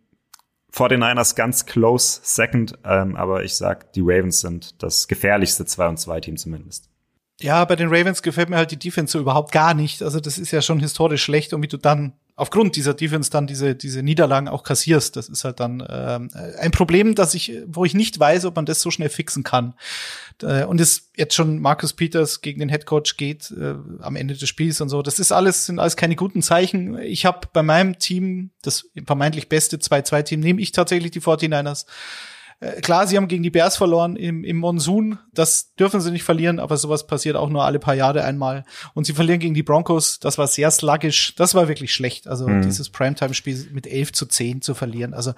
[0.76, 5.98] 49ers ganz close second, ähm, aber ich sag, die Ravens sind das gefährlichste 2 und
[5.98, 6.90] 2 Team zumindest.
[7.40, 10.02] Ja, bei den Ravens gefällt mir halt die Defense so überhaupt gar nicht.
[10.02, 13.48] Also das ist ja schon historisch schlecht und wie du dann aufgrund dieser Defense dann
[13.48, 15.16] diese, diese Niederlagen auch kassierst.
[15.16, 18.66] Das ist halt dann ähm, ein Problem, dass ich, wo ich nicht weiß, ob man
[18.66, 19.74] das so schnell fixen kann.
[20.42, 24.50] Äh, und es jetzt schon Marcus Peters gegen den Headcoach geht äh, am Ende des
[24.50, 25.02] Spiels und so.
[25.02, 27.00] Das ist alles, sind alles keine guten Zeichen.
[27.00, 31.86] Ich habe bei meinem Team, das vermeintlich beste 2-2-Team, nehme ich tatsächlich die 49ers.
[32.60, 35.20] Äh, klar, sie haben gegen die Bears verloren im, im Monsun.
[35.34, 38.66] Das dürfen sie nicht verlieren, aber sowas passiert auch nur alle paar Jahre einmal.
[38.94, 40.20] Und sie verlieren gegen die Broncos.
[40.20, 41.36] Das war sehr sluggish.
[41.36, 42.28] Das war wirklich schlecht.
[42.28, 42.62] Also mhm.
[42.62, 45.14] dieses Primetime-Spiel mit 11 zu 10 zu verlieren.
[45.14, 45.34] Also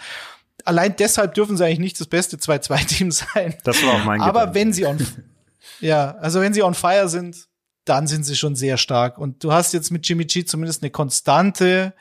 [0.65, 3.55] allein deshalb dürfen sie eigentlich nicht das beste 2-2-Team sein.
[3.63, 4.59] Das war auch mein Aber Gedanke.
[4.59, 4.97] wenn sie on,
[5.79, 7.47] ja, also wenn sie on fire sind,
[7.85, 9.17] dann sind sie schon sehr stark.
[9.17, 11.93] Und du hast jetzt mit Jimmy G zumindest eine konstante,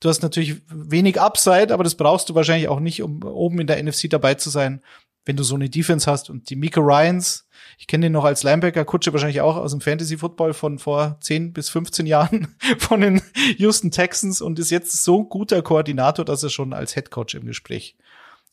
[0.00, 3.66] Du hast natürlich wenig Upside, aber das brauchst du wahrscheinlich auch nicht, um oben in
[3.66, 4.82] der NFC dabei zu sein,
[5.24, 6.28] wenn du so eine Defense hast.
[6.28, 9.80] Und die Mika Ryans, ich kenne den noch als Linebacker, Kutsche wahrscheinlich auch aus dem
[9.80, 13.22] Fantasy Football von vor 10 bis 15 Jahren von den
[13.56, 17.46] Houston Texans und ist jetzt so guter Koordinator, dass er schon als Head Coach im
[17.46, 17.96] Gespräch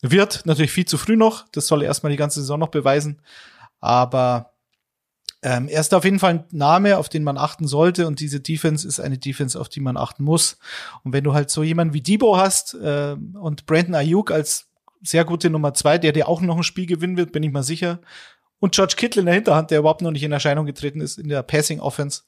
[0.00, 0.46] wird.
[0.46, 1.46] Natürlich viel zu früh noch.
[1.52, 3.20] Das soll er erstmal die ganze Saison noch beweisen.
[3.80, 4.53] Aber
[5.44, 8.40] ähm, er ist auf jeden Fall ein Name, auf den man achten sollte und diese
[8.40, 10.56] Defense ist eine Defense, auf die man achten muss.
[11.02, 14.70] Und wenn du halt so jemanden wie Debo hast äh, und Brandon Ayuk als
[15.02, 17.62] sehr gute Nummer zwei, der dir auch noch ein Spiel gewinnen wird, bin ich mal
[17.62, 18.00] sicher.
[18.58, 21.28] Und George Kittle in der Hinterhand, der überhaupt noch nicht in Erscheinung getreten ist in
[21.28, 22.22] der Passing Offense,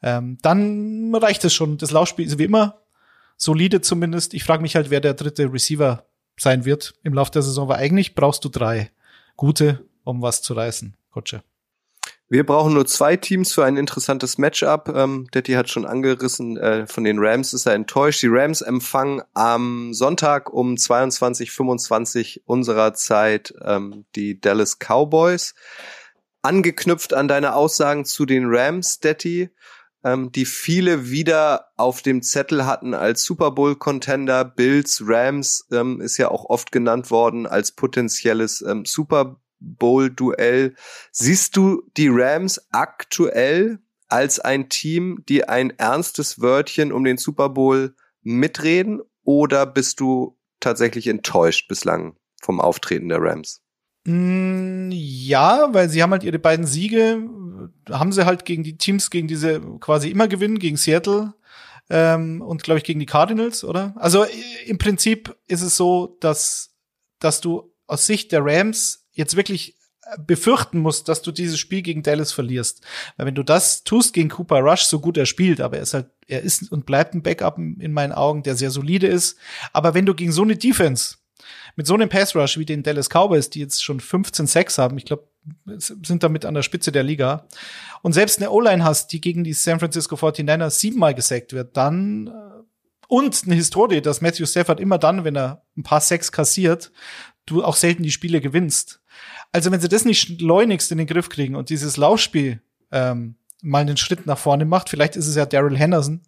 [0.00, 1.78] ähm, dann reicht es schon.
[1.78, 2.78] Das Laufspiel ist wie immer
[3.36, 4.34] solide zumindest.
[4.34, 6.06] Ich frage mich halt, wer der dritte Receiver
[6.38, 8.92] sein wird im Laufe der Saison, weil eigentlich brauchst du drei
[9.36, 10.96] gute, um was zu reißen.
[11.10, 11.42] Kotsche.
[12.32, 14.90] Wir brauchen nur zwei Teams für ein interessantes Matchup.
[14.96, 18.22] Ähm, Detti hat schon angerissen, äh, von den Rams ist er enttäuscht.
[18.22, 25.54] Die Rams empfangen am Sonntag um 22.25 unserer Zeit ähm, die Dallas Cowboys.
[26.40, 29.50] Angeknüpft an deine Aussagen zu den Rams, Detti,
[30.02, 34.46] ähm, die viele wieder auf dem Zettel hatten als Super Bowl-Contender.
[34.46, 40.74] Bills, Rams ähm, ist ja auch oft genannt worden als potenzielles ähm, Super Bowl-Duell.
[41.10, 47.48] Siehst du die Rams aktuell als ein Team, die ein ernstes Wörtchen um den Super
[47.48, 53.62] Bowl mitreden oder bist du tatsächlich enttäuscht bislang vom Auftreten der Rams?
[54.04, 57.22] Mm, ja, weil sie haben halt ihre beiden Siege,
[57.88, 61.34] haben sie halt gegen die Teams, gegen diese quasi immer gewinnen, gegen Seattle
[61.88, 63.94] ähm, und glaube ich gegen die Cardinals, oder?
[63.96, 64.24] Also
[64.66, 66.74] im Prinzip ist es so, dass,
[67.18, 71.82] dass du aus Sicht der Rams jetzt wirklich äh, befürchten musst, dass du dieses Spiel
[71.82, 72.82] gegen Dallas verlierst.
[73.16, 75.94] Weil wenn du das tust gegen Cooper Rush, so gut er spielt, aber er ist
[75.94, 79.36] halt, er ist und bleibt ein Backup in meinen Augen, der sehr solide ist.
[79.72, 81.16] Aber wenn du gegen so eine Defense
[81.76, 84.98] mit so einem Pass Rush wie den Dallas Cowboys, die jetzt schon 15 Sacks haben,
[84.98, 85.28] ich glaube,
[85.64, 87.46] sind damit an der Spitze der Liga,
[88.02, 92.28] und selbst eine O-Line hast, die gegen die San Francisco 49ers siebenmal gesackt wird, dann
[92.28, 92.52] äh,
[93.08, 96.92] und eine Historie, dass Matthew Stafford immer dann, wenn er ein paar Sacks kassiert,
[97.44, 99.01] du auch selten die Spiele gewinnst.
[99.52, 102.60] Also wenn sie das nicht schleunigst in den Griff kriegen und dieses Laufspiel
[102.90, 106.22] ähm, mal einen Schritt nach vorne macht, vielleicht ist es ja Daryl Henderson,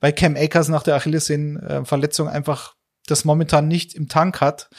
[0.00, 2.74] weil Cam Akers nach der Achillessehnenverletzung einfach
[3.06, 4.70] das momentan nicht im Tank hat,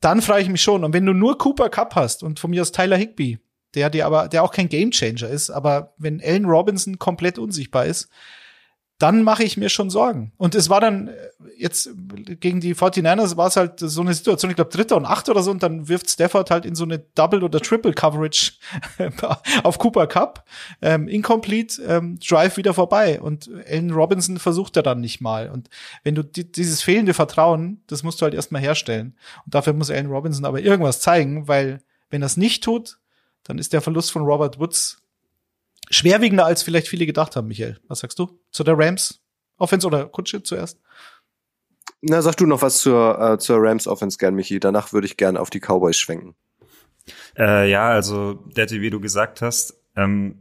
[0.00, 0.84] dann frage ich mich schon.
[0.84, 3.38] Und wenn du nur Cooper Cup hast und von mir aus Tyler Higby,
[3.74, 8.08] der dir aber, der auch kein Gamechanger ist, aber wenn Allen Robinson komplett unsichtbar ist,
[9.02, 10.32] dann mache ich mir schon Sorgen.
[10.36, 11.14] Und es war dann äh,
[11.58, 11.90] jetzt
[12.38, 15.42] gegen die 49ers war es halt so eine Situation, ich glaube dritter und acht oder
[15.42, 18.52] so, und dann wirft Stafford halt in so eine Double- oder Triple-Coverage
[19.64, 20.44] auf Cooper Cup,
[20.80, 23.20] ähm, incomplete, ähm, Drive wieder vorbei.
[23.20, 25.50] Und Allen Robinson versucht er dann nicht mal.
[25.50, 25.68] Und
[26.04, 29.16] wenn du die, dieses fehlende Vertrauen, das musst du halt erstmal herstellen.
[29.44, 32.98] Und dafür muss Allen Robinson aber irgendwas zeigen, weil wenn er es nicht tut,
[33.42, 35.01] dann ist der Verlust von Robert Woods
[35.92, 37.78] schwerwiegender, als vielleicht viele gedacht haben, Michael.
[37.88, 39.20] Was sagst du zu der Rams
[39.58, 40.80] Offense oder Kutsche zuerst?
[42.00, 44.58] Na, sag du noch was zur, äh, zur Rams Offense gern, Michi.
[44.58, 46.34] Danach würde ich gern auf die Cowboys schwenken.
[47.38, 50.38] Äh, ja, also, Daddy, wie du gesagt hast, ähm,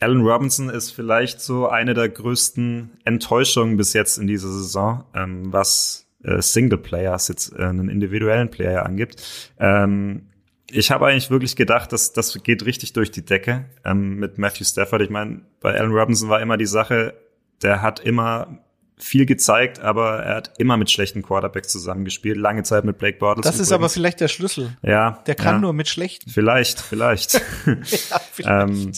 [0.00, 5.52] Allen Robinson ist vielleicht so eine der größten Enttäuschungen bis jetzt in dieser Saison, ähm,
[5.52, 9.52] was äh, Single Players jetzt äh, einen individuellen Player angibt.
[9.58, 10.28] Ähm,
[10.76, 14.64] ich habe eigentlich wirklich gedacht, dass das geht richtig durch die Decke ähm, mit Matthew
[14.64, 15.02] Stafford.
[15.02, 17.14] Ich meine, bei Allen Robinson war immer die Sache,
[17.62, 18.58] der hat immer
[18.98, 23.44] viel gezeigt, aber er hat immer mit schlechten Quarterbacks zusammengespielt, lange Zeit mit Blake Bortles.
[23.44, 23.68] Das übrigens.
[23.68, 24.76] ist aber vielleicht der Schlüssel.
[24.82, 25.22] Ja.
[25.26, 25.60] Der kann ja.
[25.60, 26.30] nur mit schlechten.
[26.30, 27.34] Vielleicht, vielleicht.
[27.66, 28.70] ja, vielleicht.
[28.70, 28.92] ähm,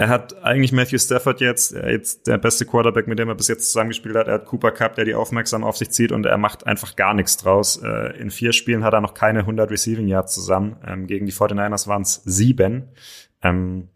[0.00, 3.66] er hat eigentlich Matthew Stafford jetzt, jetzt der beste Quarterback, mit dem er bis jetzt
[3.66, 4.28] zusammengespielt hat.
[4.28, 7.12] Er hat Cooper Cup, der die aufmerksam auf sich zieht und er macht einfach gar
[7.12, 7.76] nichts draus.
[7.82, 10.76] Äh, in vier Spielen hat er noch keine 100 Receiving Yards zusammen.
[10.86, 12.88] Ähm, gegen die 49ers waren es sieben.
[13.42, 13.88] Ähm,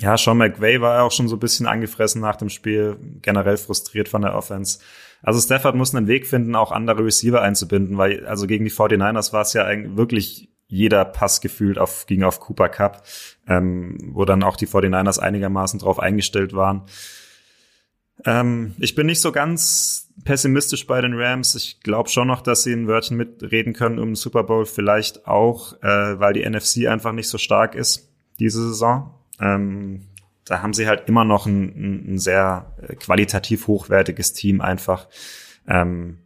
[0.00, 4.08] Ja, Sean McVay war auch schon so ein bisschen angefressen nach dem Spiel, generell frustriert
[4.08, 4.80] von der Offense.
[5.22, 9.32] Also Stafford muss einen Weg finden, auch andere Receiver einzubinden, weil also gegen die 49ers
[9.32, 13.02] war es ja eigentlich wirklich jeder Pass gefühlt auf, ging auf Cooper Cup,
[13.48, 16.82] ähm, wo dann auch die 49ers einigermaßen drauf eingestellt waren.
[18.24, 21.56] Ähm, ich bin nicht so ganz pessimistisch bei den Rams.
[21.56, 24.64] Ich glaube schon noch, dass sie ein Wörtchen mitreden können um den Super Bowl.
[24.64, 29.14] Vielleicht auch, äh, weil die NFC einfach nicht so stark ist diese Saison.
[29.40, 30.06] Ähm,
[30.44, 35.08] da haben sie halt immer noch ein, ein sehr äh, qualitativ hochwertiges Team einfach.
[35.66, 36.18] Ähm,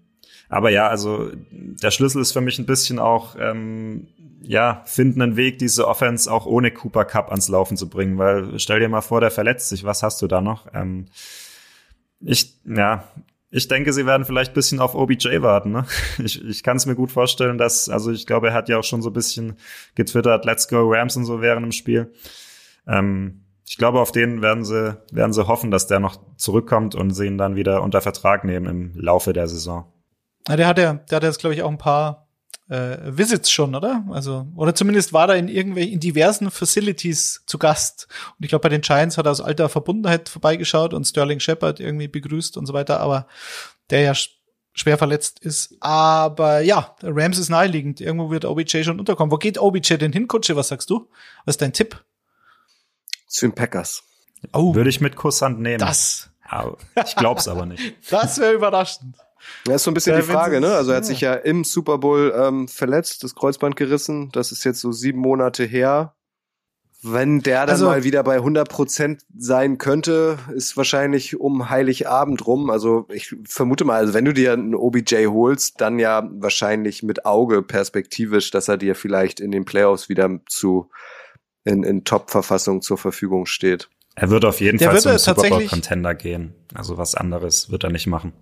[0.49, 4.09] aber ja, also der Schlüssel ist für mich ein bisschen auch, ähm,
[4.47, 8.59] ja, finden einen Weg, diese Offense auch ohne Cooper Cup ans Laufen zu bringen, weil
[8.59, 10.67] stell dir mal vor, der verletzt sich, was hast du da noch?
[10.75, 11.07] Ähm,
[12.21, 13.05] ich, ja,
[13.51, 15.71] ich denke, sie werden vielleicht ein bisschen auf OBJ warten.
[15.71, 15.87] Ne?
[16.25, 18.85] Ich, ich kann es mir gut vorstellen, dass, also ich glaube, er hat ja auch
[18.85, 19.57] schon so ein bisschen
[19.95, 22.13] getwittert, Let's go Rams und so während im Spiel.
[22.87, 27.13] Ähm, ich glaube, auf den werden sie, werden sie hoffen, dass der noch zurückkommt und
[27.13, 29.91] sie ihn dann wieder unter Vertrag nehmen im Laufe der Saison.
[30.49, 32.24] Ja, der hat ja, der hat jetzt, glaube ich, auch ein paar
[32.69, 34.05] äh, Visits schon, oder?
[34.11, 38.09] Also, oder zumindest war er in irgendwelchen, in diversen Facilities zu Gast.
[38.39, 41.81] Und ich glaube, bei den Giants hat er aus alter Verbundenheit vorbeigeschaut und Sterling Shepard
[41.81, 43.27] irgendwie begrüßt und so weiter, aber
[43.91, 44.15] der ja
[44.75, 45.77] schwer verletzt ist.
[45.81, 48.01] Aber ja, Rams ist naheliegend.
[48.01, 49.31] Irgendwo wird OBJ schon unterkommen.
[49.31, 50.57] Wo geht OBJ denn hin, Kutsche?
[50.57, 51.09] Was sagst du?
[51.45, 52.05] Was ist dein Tipp?
[53.29, 54.03] Zu den Packers.
[54.53, 55.79] Oh, Würde ich mit Kusshand nehmen.
[55.79, 56.31] Das.
[57.07, 57.95] Ich glaub's aber nicht.
[58.11, 59.17] Das wäre überraschend.
[59.65, 60.75] Das ist so ein bisschen ja, die Frage, ne?
[60.75, 64.31] Also er hat sich ja im Super Bowl ähm, verletzt, das Kreuzband gerissen.
[64.33, 66.15] Das ist jetzt so sieben Monate her.
[67.07, 72.47] Wenn der dann also, mal wieder bei 100 Prozent sein könnte, ist wahrscheinlich um Heiligabend
[72.47, 72.71] rum.
[72.71, 77.27] Also ich vermute mal, also wenn du dir einen OBJ holst, dann ja wahrscheinlich mit
[77.27, 80.91] Auge perspektivisch, dass er dir vielleicht in den Playoffs wieder zu
[81.65, 83.91] in, in Top-Verfassung zur Verfügung steht.
[84.15, 86.55] Er wird auf jeden der Fall zum Super Bowl Contender gehen.
[86.73, 88.33] Also was anderes wird er nicht machen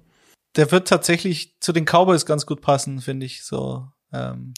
[0.57, 3.87] der wird tatsächlich zu den Cowboys ganz gut passen, finde ich so.
[4.13, 4.55] Ähm,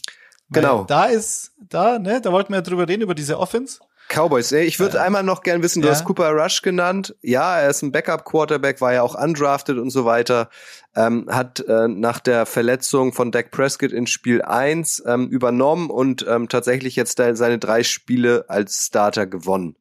[0.49, 0.83] genau.
[0.83, 3.79] Da ist, da, ne, da wollten wir ja drüber reden, über diese Offense.
[4.07, 5.93] Cowboys, ey, ich würde äh, einmal noch gern wissen, du ja.
[5.93, 7.15] hast Cooper Rush genannt.
[7.21, 10.49] Ja, er ist ein Backup-Quarterback, war ja auch undrafted und so weiter.
[10.95, 16.25] Ähm, hat äh, nach der Verletzung von Dak Prescott in Spiel 1 ähm, übernommen und
[16.27, 19.75] ähm, tatsächlich jetzt seine drei Spiele als Starter gewonnen.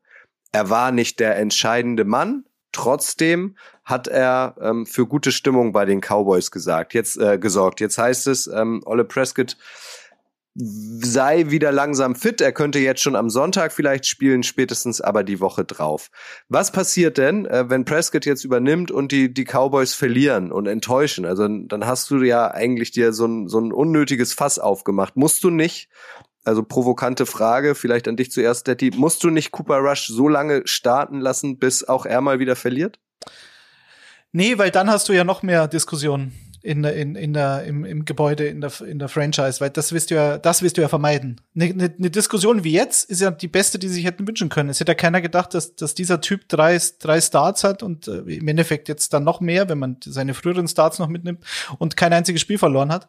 [0.52, 6.00] Er war nicht der entscheidende Mann, Trotzdem hat er ähm, für gute Stimmung bei den
[6.00, 7.80] Cowboys gesagt, jetzt äh, gesorgt.
[7.80, 9.56] Jetzt heißt es, ähm, Ole Prescott
[10.56, 12.40] sei wieder langsam fit.
[12.40, 16.10] Er könnte jetzt schon am Sonntag vielleicht spielen, spätestens aber die Woche drauf.
[16.48, 21.26] Was passiert denn, äh, wenn Prescott jetzt übernimmt und die, die Cowboys verlieren und enttäuschen?
[21.26, 25.16] Also dann hast du ja eigentlich dir so ein, so ein unnötiges Fass aufgemacht.
[25.16, 25.88] Musst du nicht
[26.44, 28.92] also provokante Frage, vielleicht an dich zuerst, Detti.
[28.94, 32.98] Musst du nicht Cooper Rush so lange starten lassen, bis auch er mal wieder verliert?
[34.32, 36.32] Nee, weil dann hast du ja noch mehr Diskussionen
[36.64, 40.10] in, in, in der, im, im Gebäude, in der, in der Franchise, weil das wirst
[40.10, 41.40] du ja, das wirst du ja vermeiden.
[41.54, 44.48] Eine, eine, eine Diskussion wie jetzt ist ja die beste, die sie sich hätten wünschen
[44.48, 44.70] können.
[44.70, 48.20] Es hätte ja keiner gedacht, dass, dass dieser Typ drei, drei Starts hat und äh,
[48.20, 51.44] im Endeffekt jetzt dann noch mehr, wenn man seine früheren Starts noch mitnimmt
[51.78, 53.08] und kein einziges Spiel verloren hat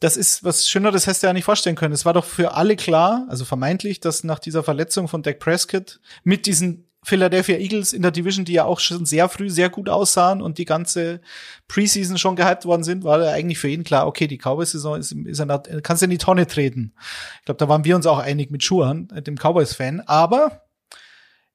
[0.00, 1.94] das ist was Schöneres hättest du ja nicht vorstellen können.
[1.94, 6.00] Es war doch für alle klar, also vermeintlich, dass nach dieser Verletzung von Dak Prescott
[6.22, 9.88] mit diesen Philadelphia Eagles in der Division, die ja auch schon sehr früh sehr gut
[9.88, 11.20] aussahen und die ganze
[11.68, 15.12] Preseason schon gehypt worden sind, war ja eigentlich für ihn klar, okay, die Cowboys-Saison ist,
[15.12, 16.94] ist eine, kannst du in die Tonne treten.
[17.38, 20.00] Ich glaube, da waren wir uns auch einig mit Schuhan, äh, dem Cowboys-Fan.
[20.00, 20.62] Aber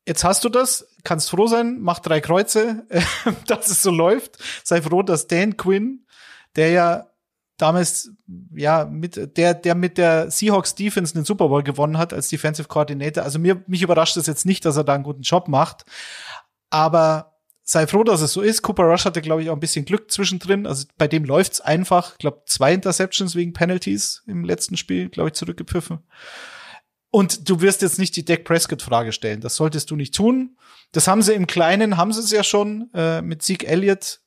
[0.07, 2.85] jetzt hast du das, kannst froh sein, mach drei Kreuze,
[3.47, 4.37] dass es so läuft.
[4.63, 6.05] Sei froh, dass Dan Quinn,
[6.55, 7.10] der ja
[7.61, 8.11] damals
[8.53, 12.67] ja mit der der mit der Seahawks Defense den Super Bowl gewonnen hat als Defensive
[12.67, 13.23] Coordinator.
[13.23, 15.85] Also mir mich überrascht es jetzt nicht, dass er da einen guten Job macht,
[16.69, 18.61] aber sei froh, dass es so ist.
[18.61, 20.65] Cooper Rush hatte glaube ich auch ein bisschen Glück zwischendrin.
[20.65, 22.13] Also bei dem läuft's einfach.
[22.13, 25.99] Ich glaube zwei Interceptions wegen Penalties im letzten Spiel, glaube ich, zurückgepfiffen.
[27.11, 29.41] Und du wirst jetzt nicht die Dak Prescott Frage stellen.
[29.41, 30.57] Das solltest du nicht tun.
[30.93, 34.21] Das haben sie im Kleinen, haben sie es ja schon äh, mit Zeke Elliott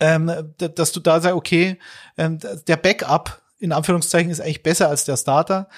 [0.00, 1.78] ähm, dass du da sagst, okay,
[2.16, 5.68] ähm, der Backup in Anführungszeichen ist eigentlich besser als der Starter,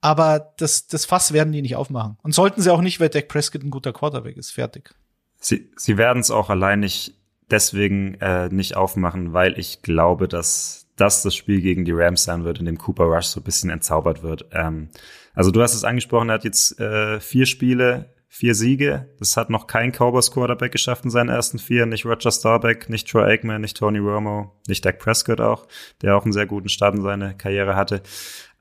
[0.00, 2.16] aber das, das Fass werden die nicht aufmachen.
[2.22, 4.52] Und sollten sie auch nicht, weil Dak Prescott ein guter Quarterback ist.
[4.52, 4.94] Fertig.
[5.38, 7.14] Sie, sie werden es auch allein nicht
[7.50, 12.44] deswegen äh, nicht aufmachen, weil ich glaube, dass das das Spiel gegen die Rams sein
[12.44, 14.46] wird, in dem Cooper Rush so ein bisschen entzaubert wird.
[14.52, 14.88] Ähm,
[15.34, 19.08] also du hast es angesprochen, er hat jetzt äh, vier Spiele vier Siege.
[19.18, 21.86] Das hat noch kein Cowboys Quarterback geschafft in seinen ersten vier.
[21.86, 25.66] Nicht Roger Starbeck, nicht Troy Aikman, nicht Tony Romo, nicht Dak Prescott auch,
[26.02, 28.02] der auch einen sehr guten Start in seine Karriere hatte.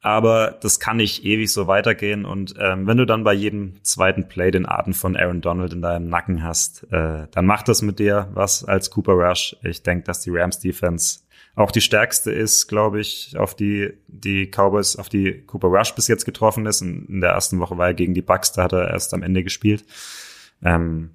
[0.06, 2.25] aber das kann nicht ewig so weitergehen.
[2.25, 5.81] Und ähm, wenn du dann bei jedem zweiten Play den Atem von Aaron Donald in
[5.81, 9.56] deinem Nacken hast, äh, dann macht das mit dir was als Cooper Rush.
[9.63, 11.21] Ich denke, dass die Rams Defense
[11.56, 16.08] auch die stärkste ist, glaube ich, auf die die Cowboys, auf die Cooper Rush bis
[16.08, 16.81] jetzt getroffen ist.
[16.81, 19.23] Und in der ersten Woche war er gegen die Bucks, da hat er erst am
[19.23, 19.85] Ende gespielt.
[20.62, 21.12] Ähm,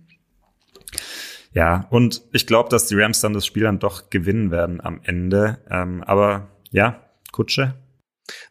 [1.53, 5.01] ja, und ich glaube, dass die Rams dann das Spiel dann doch gewinnen werden am
[5.03, 5.59] Ende.
[5.68, 7.74] Ähm, aber ja, Kutsche,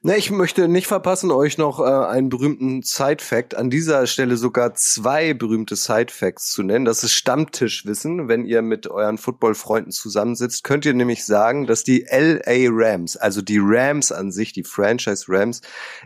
[0.01, 4.73] Ne, ich möchte nicht verpassen, euch noch äh, einen berühmten Side-Fact, an dieser Stelle sogar
[4.75, 6.85] zwei berühmte Side-Facts zu nennen.
[6.85, 8.27] Das ist Stammtischwissen.
[8.27, 13.41] Wenn ihr mit euren Football-Freunden zusammensitzt, könnt ihr nämlich sagen, dass die LA Rams, also
[13.41, 15.61] die Rams an sich, die Franchise Rams,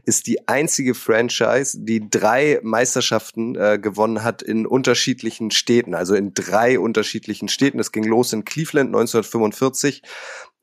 [0.06, 6.34] ist die einzige Franchise, die drei Meisterschaften äh, gewonnen hat in unterschiedlichen Städten, also in
[6.34, 7.80] drei unterschiedlichen Städten.
[7.80, 10.02] Es ging los in Cleveland 1945,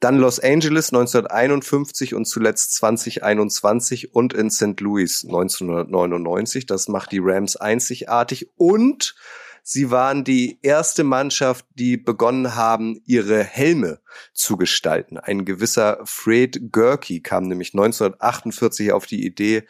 [0.01, 4.81] dann Los Angeles 1951 und zuletzt 2021 und in St.
[4.81, 6.67] Louis 1999.
[6.67, 9.15] Das macht die Rams einzigartig und
[9.63, 14.01] Sie waren die erste Mannschaft, die begonnen haben, ihre Helme
[14.33, 15.19] zu gestalten.
[15.19, 19.65] Ein gewisser Fred Gerke kam nämlich 1948 auf die Idee,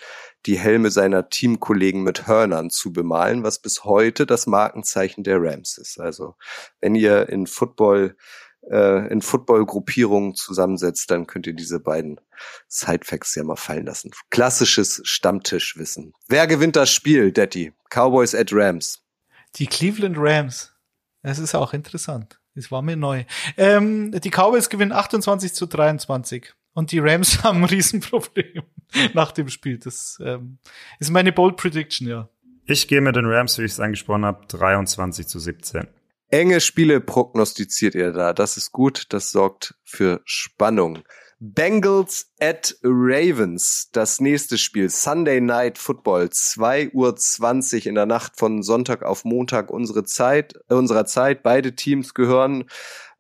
[0.47, 5.77] die Helme seiner Teamkollegen mit Hörnern zu bemalen, was bis heute das Markenzeichen der Rams
[5.77, 6.01] ist.
[6.01, 6.37] Also,
[6.81, 8.17] wenn ihr in Football
[8.69, 12.21] äh, in Football-Gruppierungen zusammensetzt, dann könnt ihr diese beiden
[12.69, 14.11] Sidefacts ja mal fallen lassen.
[14.31, 16.15] Klassisches Stammtischwissen.
[16.29, 17.73] Wer gewinnt das Spiel, Daddy?
[17.89, 19.03] Cowboys at Rams.
[19.57, 20.73] Die Cleveland Rams.
[21.23, 22.41] Das ist auch interessant.
[22.55, 23.25] Das war mir neu.
[23.57, 26.53] Ähm, die Cowboys gewinnen 28 zu 23.
[26.73, 28.63] Und die Rams haben ein Riesenproblem
[29.15, 29.79] nach dem Spiel.
[29.79, 30.59] Das ähm,
[30.99, 32.29] ist meine Bold Prediction, ja.
[32.65, 35.89] Ich gehe mit den Rams, wie ich es angesprochen habe, 23 zu 17.
[36.33, 38.33] Enge Spiele prognostiziert ihr da.
[38.33, 39.07] Das ist gut.
[39.09, 41.01] Das sorgt für Spannung.
[41.41, 43.89] Bengals at Ravens.
[43.91, 44.91] Das nächste Spiel.
[44.91, 46.27] Sunday Night Football.
[46.27, 51.43] 2.20 Uhr in der Nacht von Sonntag auf Montag unsere Zeit, äh, unserer Zeit.
[51.43, 52.71] Beide Teams gehören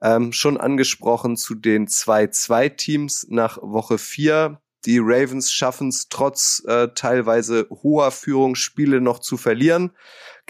[0.00, 4.60] ähm, schon angesprochen zu den 2-2-Teams nach Woche 4.
[4.86, 9.90] Die Ravens schaffen es trotz äh, teilweise hoher Führungsspiele noch zu verlieren.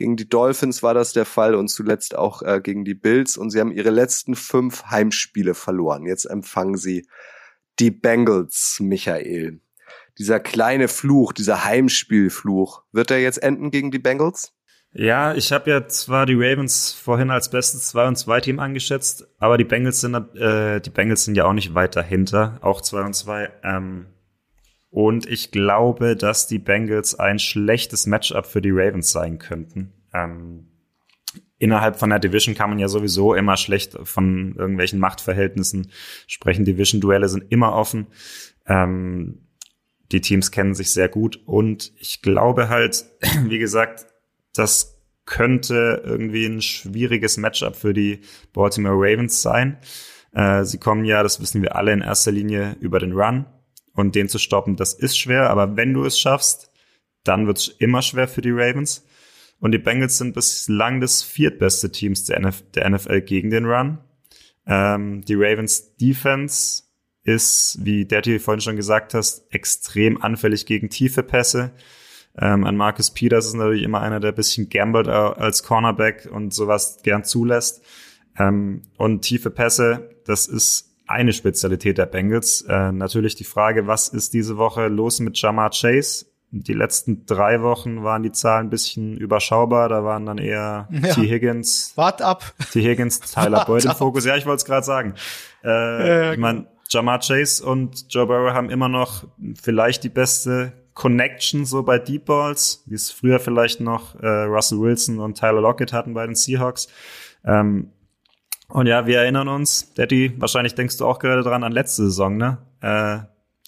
[0.00, 3.36] Gegen die Dolphins war das der Fall und zuletzt auch äh, gegen die Bills.
[3.36, 6.06] Und sie haben ihre letzten fünf Heimspiele verloren.
[6.06, 7.06] Jetzt empfangen sie
[7.78, 9.60] die Bengals, Michael.
[10.16, 14.54] Dieser kleine Fluch, dieser Heimspielfluch, wird er jetzt enden gegen die Bengals?
[14.94, 19.28] Ja, ich habe ja zwar die Ravens vorhin als bestes 2 und 2 Team angeschätzt,
[19.36, 23.02] aber die Bengals sind äh, die Bengals sind ja auch nicht weit dahinter, auch 2
[23.02, 23.50] und 2.
[23.64, 24.06] Ähm,
[24.90, 29.92] und ich glaube, dass die Bengals ein schlechtes Matchup für die Ravens sein könnten.
[30.12, 30.68] Ähm,
[31.58, 35.92] innerhalb von der Division kann man ja sowieso immer schlecht von irgendwelchen Machtverhältnissen
[36.26, 36.64] sprechen.
[36.64, 38.08] Division-Duelle sind immer offen.
[38.66, 39.46] Ähm,
[40.10, 43.04] die Teams kennen sich sehr gut und ich glaube halt,
[43.44, 44.06] wie gesagt,
[44.54, 48.22] das könnte irgendwie ein schwieriges Matchup für die
[48.52, 49.78] Baltimore Ravens sein.
[50.32, 53.46] Äh, sie kommen ja, das wissen wir alle, in erster Linie über den Run.
[53.94, 56.70] Und den zu stoppen, das ist schwer, aber wenn du es schaffst,
[57.24, 59.04] dann wird es immer schwer für die Ravens.
[59.58, 63.98] Und die Bengals sind bislang das viertbeste Teams der, NF der NFL gegen den Run.
[64.66, 66.84] Ähm, die Ravens Defense
[67.22, 71.72] ist, wie Daddy vorhin schon gesagt hast, extrem anfällig gegen tiefe Pässe.
[72.38, 76.54] Ähm, an Marcus Peters ist natürlich immer einer, der ein bisschen gambelt als Cornerback und
[76.54, 77.82] sowas gern zulässt.
[78.38, 82.62] Ähm, und tiefe Pässe, das ist eine Spezialität der Bengals.
[82.62, 86.26] Äh, natürlich die Frage, was ist diese Woche los mit Jamar Chase?
[86.52, 89.88] Die letzten drei Wochen waren die Zahlen ein bisschen überschaubar.
[89.88, 91.14] Da waren dann eher ja.
[91.14, 91.28] T.
[91.28, 91.92] Higgins.
[91.94, 92.54] Wart ab.
[92.72, 92.82] T.
[92.82, 94.24] Higgins, Tyler Boyd im Fokus.
[94.24, 95.14] Ja, ich wollte es gerade sagen.
[95.62, 99.24] Äh, ja, ich meine, Jamar Chase und Joe Burrow haben immer noch
[99.60, 104.80] vielleicht die beste Connection so bei Deep Balls, wie es früher vielleicht noch äh, Russell
[104.80, 106.88] Wilson und Tyler Lockett hatten bei den Seahawks.
[107.44, 107.92] Ähm,
[108.70, 112.36] und ja, wir erinnern uns, Daddy, wahrscheinlich denkst du auch gerade dran an letzte Saison,
[112.36, 112.58] ne?
[112.80, 113.20] Äh,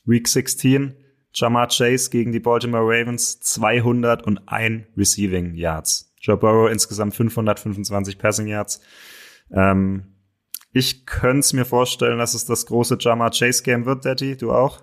[0.05, 0.97] Week 16,
[1.35, 6.13] Jamar Chase gegen die Baltimore Ravens, 201 Receiving Yards.
[6.21, 8.81] Joe Burrow insgesamt 525 Passing Yards.
[9.51, 10.15] Ähm,
[10.73, 14.37] ich könnte es mir vorstellen, dass es das große Jamar Chase Game wird, Daddy.
[14.37, 14.81] Du auch?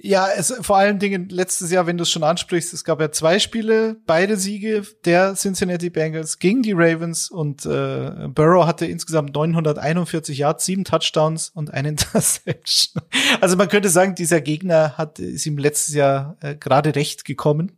[0.00, 3.10] Ja, es, vor allen Dingen letztes Jahr, wenn du es schon ansprichst, es gab ja
[3.10, 9.34] zwei Spiele, beide Siege der Cincinnati Bengals gegen die Ravens und äh, Burrow hatte insgesamt
[9.34, 13.02] 941 Yards, sieben Touchdowns und einen Interception.
[13.40, 17.72] Also man könnte sagen, dieser Gegner hat ist ihm letztes Jahr äh, gerade recht gekommen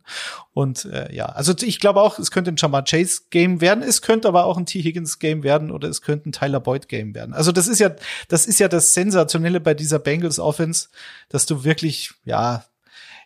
[0.53, 4.03] und äh, ja, also ich glaube auch, es könnte ein Jamar Chase Game werden, es
[4.03, 7.15] könnte aber auch ein T Higgins Game werden oder es könnte ein Tyler Boyd Game
[7.15, 7.33] werden.
[7.33, 7.95] Also das ist ja,
[8.27, 10.89] das ist ja das sensationelle bei dieser Bengals Offense,
[11.29, 12.63] dass du wirklich ja,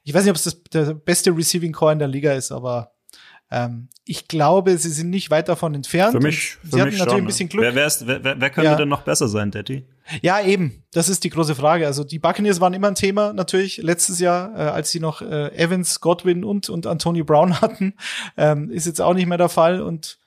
[0.03, 2.91] ich weiß nicht, ob es das, der beste Receiving Core in der Liga ist, aber
[3.51, 6.11] ähm, ich glaube, sie sind nicht weit davon entfernt.
[6.13, 7.49] Für mich, sie für hatten mich natürlich schon, ein bisschen ne?
[7.49, 7.63] Glück.
[7.63, 8.75] Wer, wer, ist, wer wer könnte Ja.
[8.75, 9.85] denn noch besser sein, Daddy?
[10.21, 10.83] Ja, eben.
[10.93, 11.87] Das ist die große Frage.
[11.87, 15.55] Also die Buccaneers waren immer ein Thema natürlich letztes Jahr, äh, als sie noch äh,
[15.55, 17.95] Evans, Godwin und und Antonio Brown hatten,
[18.37, 19.81] ähm, ist jetzt auch nicht mehr der Fall.
[19.81, 20.19] Und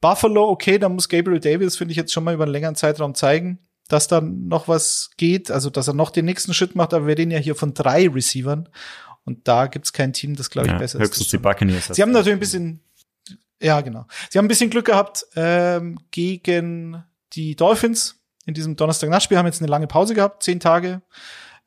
[0.00, 3.14] Buffalo, okay, da muss Gabriel Davis finde ich jetzt schon mal über einen längeren Zeitraum
[3.14, 6.94] zeigen, dass da noch was geht, also dass er noch den nächsten Schritt macht.
[6.94, 8.68] Aber wir reden ja hier von drei Receivern
[9.24, 11.08] und da gibt's kein Team, das glaube ich Ja, besser ist.
[11.08, 11.38] höchstens die.
[11.38, 11.88] Buccaneers.
[11.88, 12.80] Sie haben natürlich ein bisschen,
[13.60, 14.06] ja, genau.
[14.30, 18.16] Sie haben ein bisschen Glück gehabt ähm, gegen die Dolphins
[18.46, 21.02] in diesem Donnerstag-Nachtspiel, haben jetzt eine lange Pause gehabt, zehn Tage.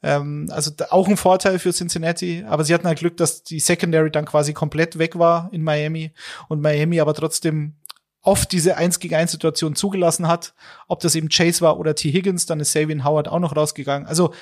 [0.03, 4.09] Ähm, also auch ein Vorteil für Cincinnati, aber sie hatten halt Glück, dass die Secondary
[4.09, 6.11] dann quasi komplett weg war in Miami
[6.47, 7.75] und Miami aber trotzdem
[8.21, 10.53] oft diese 1 gegen 1 Situation zugelassen hat.
[10.87, 12.11] Ob das eben Chase war oder T.
[12.11, 14.07] Higgins, dann ist Savian Howard auch noch rausgegangen.
[14.07, 14.33] Also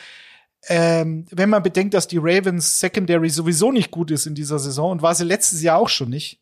[0.67, 4.91] ähm, wenn man bedenkt, dass die Ravens Secondary sowieso nicht gut ist in dieser Saison
[4.91, 6.41] und war sie letztes Jahr auch schon nicht,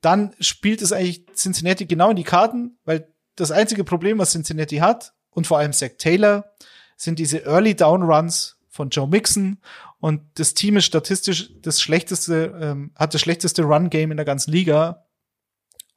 [0.00, 4.76] dann spielt es eigentlich Cincinnati genau in die Karten, weil das einzige Problem, was Cincinnati
[4.76, 6.52] hat und vor allem Zach Taylor,
[6.96, 9.58] sind diese Early Down Runs von Joe Mixon
[10.00, 14.26] und das Team ist statistisch das schlechteste, ähm, hat das schlechteste Run Game in der
[14.26, 15.04] ganzen Liga.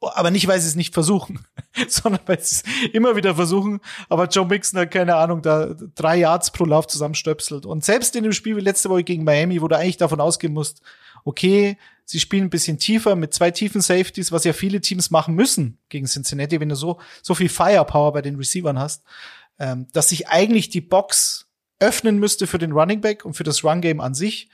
[0.02, 1.44] Aber nicht, weil sie es nicht versuchen,
[1.88, 3.80] sondern weil sie es immer wieder versuchen.
[4.08, 7.66] Aber Joe Mixon hat keine Ahnung, da drei Yards pro Lauf zusammenstöpselt.
[7.66, 10.52] Und selbst in dem Spiel wie letzte Woche gegen Miami, wo du eigentlich davon ausgehen
[10.52, 10.82] musst,
[11.24, 15.34] okay, sie spielen ein bisschen tiefer mit zwei tiefen Safeties, was ja viele Teams machen
[15.34, 19.04] müssen gegen Cincinnati, wenn du so, so viel Firepower bei den Receivern hast,
[19.58, 21.46] ähm, dass sich eigentlich die Box
[21.78, 24.48] öffnen müsste für den Running Back und für das Run Game an sich.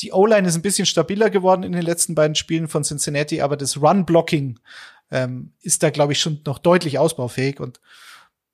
[0.00, 3.56] Die O-Line ist ein bisschen stabiler geworden in den letzten beiden Spielen von Cincinnati, aber
[3.56, 4.58] das Run-Blocking
[5.10, 7.80] ähm, ist da, glaube ich, schon noch deutlich ausbaufähig und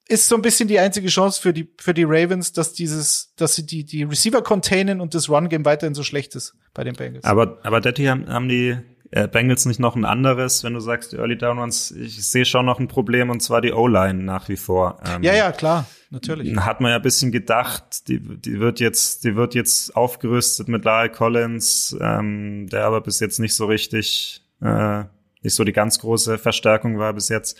[0.08, 3.54] ist so ein bisschen die einzige Chance für die, für die Ravens, dass dieses, dass
[3.54, 7.24] sie die, die Receiver containen und das Run-Game weiterhin so schlecht ist bei den Bengals.
[7.24, 8.76] Aber, aber Daddy haben, haben die
[9.12, 12.44] äh, Bengals nicht noch ein anderes, wenn du sagst, die Early Down Ones, ich sehe
[12.44, 15.00] schon noch ein Problem und zwar die O-Line nach wie vor.
[15.06, 16.56] Ähm, ja, ja, klar, natürlich.
[16.56, 20.84] Hat man ja ein bisschen gedacht, die, die wird jetzt, die wird jetzt aufgerüstet mit
[20.84, 25.04] Lyle Collins, ähm, der aber bis jetzt nicht so richtig, äh,
[25.42, 27.58] nicht so die ganz große Verstärkung war bis jetzt.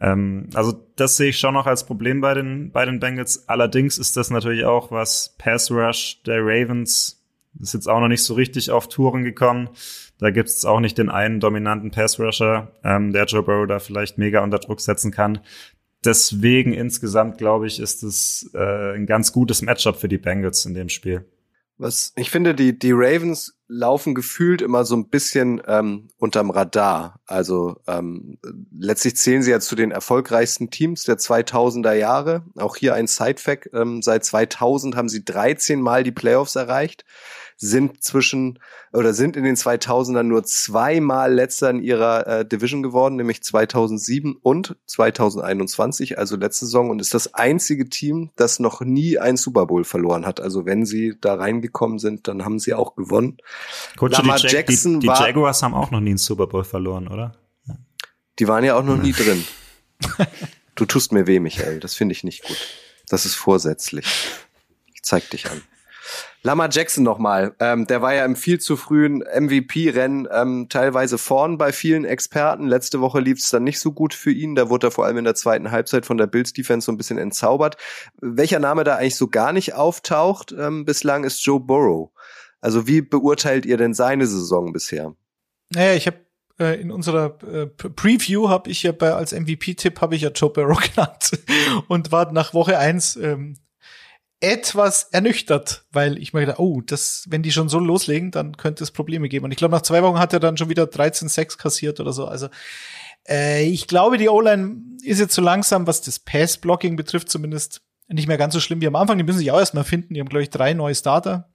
[0.00, 3.48] Ähm, also das sehe ich schon noch als Problem bei den, bei den Bengals.
[3.48, 7.20] Allerdings ist das natürlich auch, was Pass Rush der Ravens
[7.58, 9.70] ist jetzt auch noch nicht so richtig auf Touren gekommen.
[10.18, 13.78] Da gibt es auch nicht den einen dominanten Pass Rusher, ähm, der Joe Burrow da
[13.78, 15.40] vielleicht mega unter Druck setzen kann.
[16.04, 20.74] Deswegen insgesamt glaube ich, ist es äh, ein ganz gutes Matchup für die Bengals in
[20.74, 21.26] dem Spiel.
[21.80, 27.20] Was ich finde, die die Ravens laufen gefühlt immer so ein bisschen ähm, unterm Radar.
[27.24, 28.36] Also ähm,
[28.78, 32.44] letztlich zählen sie ja zu den erfolgreichsten Teams der 2000er Jahre.
[32.56, 37.06] Auch hier ein Side-Fact: ähm, Seit 2000 haben sie 13 Mal die Playoffs erreicht,
[37.62, 38.58] sind zwischen
[38.94, 44.34] oder sind in den 2000ern nur zweimal letzter in ihrer äh, Division geworden, nämlich 2007
[44.40, 49.66] und 2021, also letzte Saison und ist das einzige Team, das noch nie ein Super
[49.66, 50.40] Bowl verloren hat.
[50.40, 53.36] Also wenn sie da reingekommen sind, dann haben sie auch gewonnen.
[53.98, 56.46] Coach, Lamar die, Jag Jackson die, die war- Jaguars haben auch noch nie einen Super
[56.46, 57.32] Bowl verloren, oder?
[58.38, 59.44] Die waren ja auch noch nie drin.
[60.76, 61.78] Du tust mir weh, Michael.
[61.80, 62.56] Das finde ich nicht gut.
[63.10, 64.06] Das ist vorsätzlich.
[64.94, 65.60] Ich zeig dich an.
[66.42, 67.54] Lamar Jackson nochmal.
[67.60, 72.66] Ähm, der war ja im viel zu frühen MVP-Rennen ähm, teilweise vorn bei vielen Experten.
[72.66, 74.54] Letzte Woche lief es dann nicht so gut für ihn.
[74.54, 77.18] Da wurde er vor allem in der zweiten Halbzeit von der Bills-Defense so ein bisschen
[77.18, 77.76] entzaubert.
[78.20, 82.10] Welcher Name da eigentlich so gar nicht auftaucht ähm, bislang ist Joe Burrow.
[82.62, 85.14] Also wie beurteilt ihr denn seine Saison bisher?
[85.74, 86.18] Naja, ich habe
[86.58, 90.50] äh, in unserer äh, Preview habe ich ja bei als MVP-Tipp habe ich ja Joe
[90.50, 91.32] Burrow genannt
[91.88, 93.56] und war nach Woche eins ähm,
[94.40, 98.82] etwas ernüchtert, weil ich mir gedacht, oh, das, wenn die schon so loslegen, dann könnte
[98.82, 99.44] es Probleme geben.
[99.44, 102.24] Und ich glaube, nach zwei Wochen hat er dann schon wieder 13-6 kassiert oder so.
[102.24, 102.48] Also
[103.28, 108.28] äh, ich glaube, die O-Line ist jetzt so langsam, was das Pass-Blocking betrifft, zumindest nicht
[108.28, 109.18] mehr ganz so schlimm wie am Anfang.
[109.18, 110.14] Die müssen sich auch erstmal finden.
[110.14, 111.52] Die haben, glaube ich, drei neue Starter.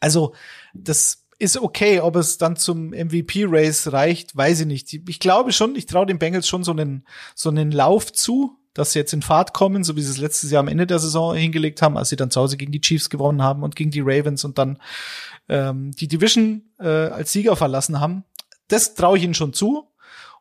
[0.00, 0.34] Also,
[0.74, 2.00] das ist okay.
[2.00, 4.92] Ob es dann zum MVP-Race reicht, weiß ich nicht.
[5.08, 8.92] Ich glaube schon, ich traue den Bengals schon so einen, so einen Lauf zu, dass
[8.92, 11.34] sie jetzt in Fahrt kommen, so wie sie es letztes Jahr am Ende der Saison
[11.34, 14.00] hingelegt haben, als sie dann zu Hause gegen die Chiefs gewonnen haben und gegen die
[14.00, 14.78] Ravens und dann
[15.48, 18.24] ähm, die Division äh, als Sieger verlassen haben.
[18.68, 19.88] Das traue ich ihnen schon zu.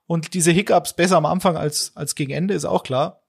[0.05, 3.21] Und diese Hiccups besser am Anfang als, als gegen Ende ist auch klar.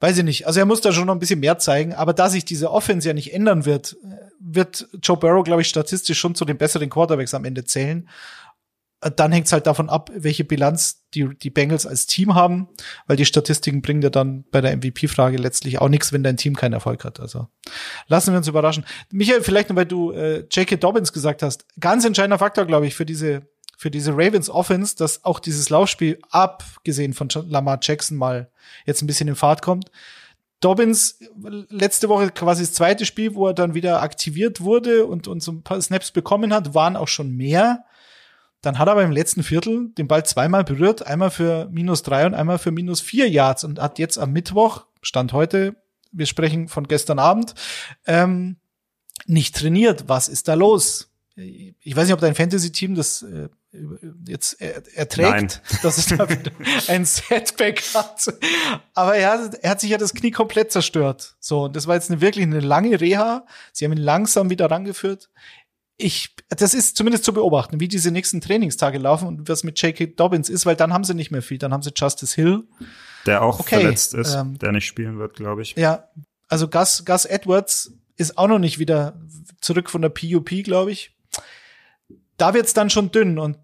[0.00, 0.46] Weiß ich nicht.
[0.46, 1.94] Also er muss da schon noch ein bisschen mehr zeigen.
[1.94, 3.96] Aber da sich diese Offense ja nicht ändern wird,
[4.38, 8.08] wird Joe Burrow, glaube ich, statistisch schon zu den besseren Quarterbacks am Ende zählen.
[9.00, 12.68] Dann hängt es halt davon ab, welche Bilanz die, die Bengals als Team haben,
[13.06, 16.56] weil die Statistiken bringen ja dann bei der MVP-Frage letztlich auch nichts, wenn dein Team
[16.56, 17.20] keinen Erfolg hat.
[17.20, 17.48] Also
[18.08, 18.84] lassen wir uns überraschen.
[19.10, 20.76] Michael, vielleicht nur, weil du äh, J.K.
[20.76, 21.66] Dobbins gesagt hast.
[21.78, 23.42] Ganz entscheidender Faktor, glaube ich, für diese
[23.78, 28.50] für diese Ravens Offense, dass auch dieses Laufspiel, abgesehen von Lamar Jackson, mal
[28.86, 29.90] jetzt ein bisschen in Fahrt kommt.
[30.60, 31.18] Dobbins
[31.68, 35.52] letzte Woche quasi das zweite Spiel, wo er dann wieder aktiviert wurde und, und so
[35.52, 37.84] ein paar Snaps bekommen hat, waren auch schon mehr.
[38.66, 42.26] Dann hat er aber im letzten Viertel den Ball zweimal berührt, einmal für minus drei
[42.26, 45.76] und einmal für minus vier Yards und hat jetzt am Mittwoch, Stand heute,
[46.10, 47.54] wir sprechen von gestern Abend,
[48.06, 48.56] ähm,
[49.26, 50.08] nicht trainiert.
[50.08, 51.12] Was ist da los?
[51.36, 53.50] Ich weiß nicht, ob dein Fantasy-Team das äh,
[54.26, 55.48] jetzt erträgt, Nein.
[55.82, 56.26] dass es da
[56.88, 58.34] ein Setback hat.
[58.94, 61.36] Aber er, er hat sich ja das Knie komplett zerstört.
[61.38, 63.46] So, und das war jetzt eine, wirklich eine lange Reha.
[63.72, 65.28] Sie haben ihn langsam wieder rangeführt
[65.98, 70.06] ich, das ist zumindest zu beobachten, wie diese nächsten Trainingstage laufen und was mit J.K.
[70.16, 71.58] Dobbins ist, weil dann haben sie nicht mehr viel.
[71.58, 72.64] Dann haben sie Justice Hill.
[73.24, 75.74] Der auch okay, verletzt ist, ähm, der nicht spielen wird, glaube ich.
[75.76, 76.08] Ja,
[76.48, 79.20] also Gus, Gus Edwards ist auch noch nicht wieder
[79.60, 81.16] zurück von der PUP, glaube ich.
[82.36, 83.56] Da wird's dann schon dünn und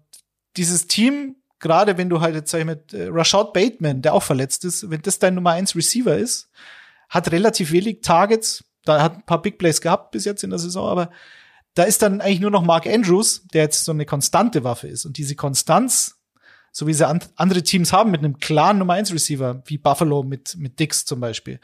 [0.57, 4.23] dieses Team, gerade wenn du halt jetzt sag ich mit äh, Rashad Bateman, der auch
[4.23, 6.49] verletzt ist, wenn das dein Nummer eins Receiver ist,
[7.09, 10.59] hat relativ wenig Targets, da hat ein paar Big Plays gehabt bis jetzt in der
[10.59, 11.11] Saison, aber
[11.75, 15.05] da ist dann eigentlich nur noch Mark Andrews, der jetzt so eine konstante Waffe ist.
[15.05, 16.19] Und diese Konstanz,
[16.71, 20.23] so wie sie an, andere Teams haben, mit einem klaren Nummer 1 Receiver, wie Buffalo
[20.23, 21.59] mit, mit Dix zum Beispiel,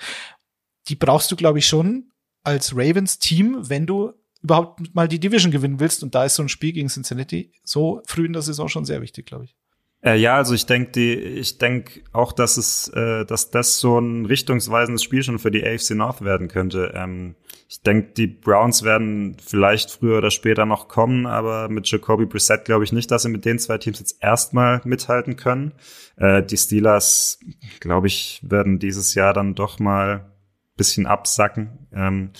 [0.87, 2.11] die brauchst du, glaube ich, schon
[2.43, 6.01] als Ravens Team, wenn du überhaupt mal die Division gewinnen willst.
[6.03, 9.01] Und da ist so ein Spiel gegen Cincinnati so früh in der Saison schon sehr
[9.01, 9.55] wichtig, glaube ich.
[10.01, 13.99] Äh, ja, also ich denke, die, ich denke auch, dass es, äh, dass das so
[13.99, 16.93] ein richtungsweisendes Spiel schon für die AFC North werden könnte.
[16.95, 17.35] Ähm,
[17.69, 22.65] ich denke, die Browns werden vielleicht früher oder später noch kommen, aber mit Jacoby Brissett
[22.65, 25.73] glaube ich nicht, dass sie mit den zwei Teams jetzt erstmal mithalten können.
[26.15, 27.39] Äh, die Steelers,
[27.79, 30.31] glaube ich, werden dieses Jahr dann doch mal
[30.77, 31.87] bisschen absacken.
[31.93, 32.31] Ähm,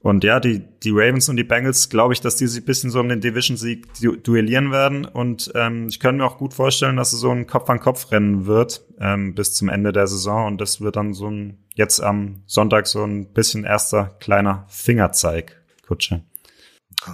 [0.00, 2.90] und ja, die, die Ravens und die Bengals, glaube ich, dass die sich ein bisschen
[2.90, 5.04] so um den Division-Sieg du duellieren werden.
[5.04, 9.34] Und ähm, ich könnte mir auch gut vorstellen, dass es so ein Kopf-an-Kopf-Rennen wird ähm,
[9.34, 10.46] bis zum Ende der Saison.
[10.46, 15.60] Und das wird dann so ein, jetzt am Sonntag so ein bisschen erster kleiner Fingerzeig,
[15.84, 16.22] Kutsche.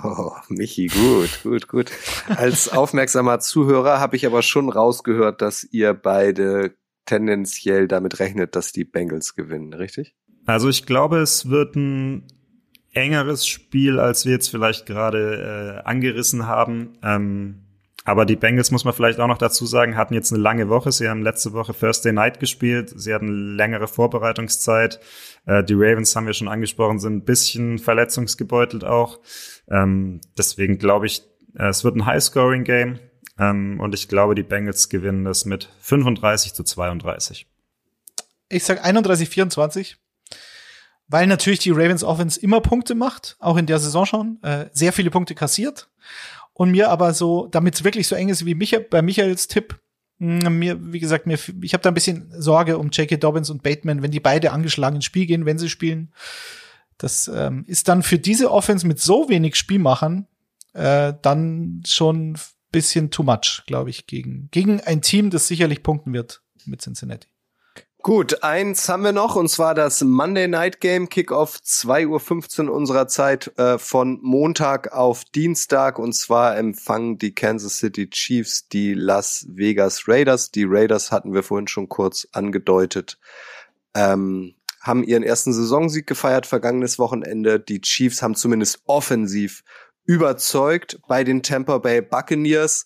[0.02, 1.90] Oh, Michi, gut, gut, gut.
[2.28, 6.74] Als aufmerksamer Zuhörer habe ich aber schon rausgehört, dass ihr beide
[7.06, 10.14] tendenziell damit rechnet, dass die Bengals gewinnen, richtig?
[10.46, 12.26] Also ich glaube, es wird ein
[12.94, 16.98] engeres Spiel, als wir jetzt vielleicht gerade äh, angerissen haben.
[17.02, 17.60] Ähm,
[18.06, 20.92] aber die Bengals, muss man vielleicht auch noch dazu sagen, hatten jetzt eine lange Woche.
[20.92, 22.92] Sie haben letzte Woche Thursday Night gespielt.
[22.94, 25.00] Sie hatten längere Vorbereitungszeit.
[25.46, 29.20] Äh, die Ravens haben wir schon angesprochen, sind ein bisschen verletzungsgebeutelt auch.
[29.70, 31.22] Ähm, deswegen glaube ich,
[31.58, 32.98] äh, es wird ein High-Scoring-Game.
[33.38, 37.46] Ähm, und ich glaube, die Bengals gewinnen das mit 35 zu 32.
[38.50, 39.96] Ich sag 31, 24
[41.14, 44.92] weil natürlich die Ravens Offense immer Punkte macht, auch in der Saison schon, äh, sehr
[44.92, 45.88] viele Punkte kassiert.
[46.54, 49.78] Und mir aber so, damit es wirklich so eng ist wie Michael, bei Michaels Tipp,
[50.18, 53.18] mh, mm, mir, wie gesagt, mir, ich habe da ein bisschen Sorge um J.K.
[53.18, 56.12] Dobbins und Bateman, wenn die beide angeschlagen ins Spiel gehen, wenn sie spielen.
[56.98, 60.26] Das ähm, ist dann für diese Offense mit so wenig Spielmachern
[60.72, 62.36] äh, dann schon
[62.72, 67.28] bisschen too much, glaube ich, gegen, gegen ein Team, das sicherlich punkten wird mit Cincinnati.
[68.04, 73.08] Gut, eins haben wir noch und zwar das Monday Night Game Kickoff 2.15 Uhr unserer
[73.08, 79.46] Zeit äh, von Montag auf Dienstag und zwar empfangen die Kansas City Chiefs die Las
[79.48, 80.50] Vegas Raiders.
[80.50, 83.18] Die Raiders hatten wir vorhin schon kurz angedeutet,
[83.94, 87.58] ähm, haben ihren ersten Saisonsieg gefeiert vergangenes Wochenende.
[87.58, 89.64] Die Chiefs haben zumindest offensiv
[90.04, 92.84] überzeugt bei den Tampa Bay Buccaneers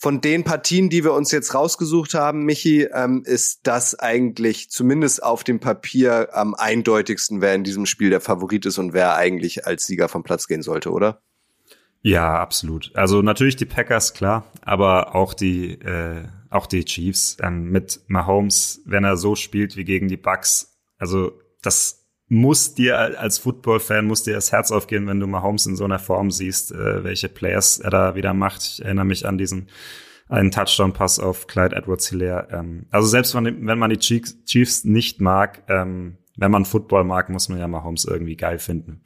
[0.00, 5.22] von den Partien, die wir uns jetzt rausgesucht haben, Michi, ähm, ist das eigentlich zumindest
[5.22, 9.66] auf dem Papier am eindeutigsten, wer in diesem Spiel der Favorit ist und wer eigentlich
[9.66, 11.20] als Sieger vom Platz gehen sollte, oder?
[12.00, 12.90] Ja, absolut.
[12.94, 18.80] Also natürlich die Packers, klar, aber auch die, äh, auch die Chiefs ähm, mit Mahomes,
[18.86, 20.78] wenn er so spielt wie gegen die Bucks.
[20.96, 21.99] Also das
[22.30, 25.98] muss dir als Football-Fan, muss dir das Herz aufgehen, wenn du Mahomes in so einer
[25.98, 28.62] Form siehst, äh, welche Players er da wieder macht.
[28.62, 29.68] Ich erinnere mich an diesen
[30.28, 32.46] einen Touchdown-Pass auf Clyde Edwards-Hilaire.
[32.52, 37.30] Ähm, also selbst wenn, wenn man die Chiefs nicht mag, ähm, wenn man Football mag,
[37.30, 39.02] muss man ja Mahomes irgendwie geil finden.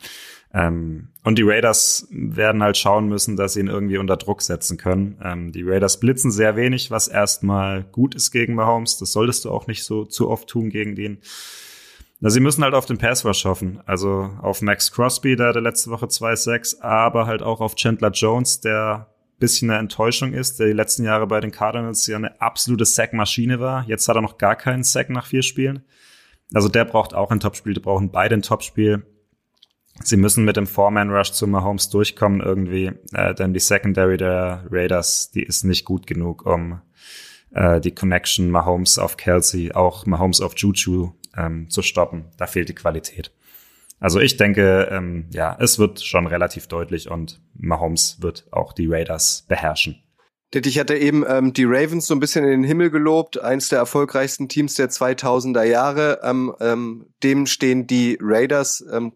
[0.53, 4.77] Ähm, und die Raiders werden halt schauen müssen, dass sie ihn irgendwie unter Druck setzen
[4.77, 5.18] können.
[5.25, 8.99] Ähm, die Raiders blitzen sehr wenig, was erstmal gut ist gegen Mahomes.
[8.99, 11.18] Das solltest du auch nicht so zu oft tun gegen den.
[12.25, 13.83] Na, sie müssen halt auf den Pass Rush hoffen.
[13.85, 18.62] Also auf Max Crosby, der hatte letzte Woche 2-6, aber halt auch auf Chandler Jones,
[18.62, 19.09] der
[19.39, 23.61] bisschen eine Enttäuschung ist, der die letzten Jahre bei den Cardinals ja eine absolute Sack-Maschine
[23.61, 23.85] war.
[23.87, 25.85] Jetzt hat er noch gar keinen Sack nach vier Spielen.
[26.55, 29.05] Also der braucht auch ein Topspiel, die brauchen beide ein Topspiel.
[30.03, 35.31] Sie müssen mit dem Four-Man-Rush zu Mahomes durchkommen irgendwie, äh, denn die Secondary der Raiders,
[35.31, 36.81] die ist nicht gut genug, um
[37.51, 42.26] äh, die Connection Mahomes auf Kelsey, auch Mahomes auf Juju ähm, zu stoppen.
[42.37, 43.32] Da fehlt die Qualität.
[44.01, 48.87] Also ich denke, ähm, ja, es wird schon relativ deutlich und Mahomes wird auch die
[48.87, 50.03] Raiders beherrschen.
[50.55, 53.80] Ich hatte eben ähm, die Ravens so ein bisschen in den Himmel gelobt, eins der
[53.80, 56.20] erfolgreichsten Teams der 2000er Jahre.
[56.22, 59.14] Ähm, ähm, dem stehen die Raiders ähm,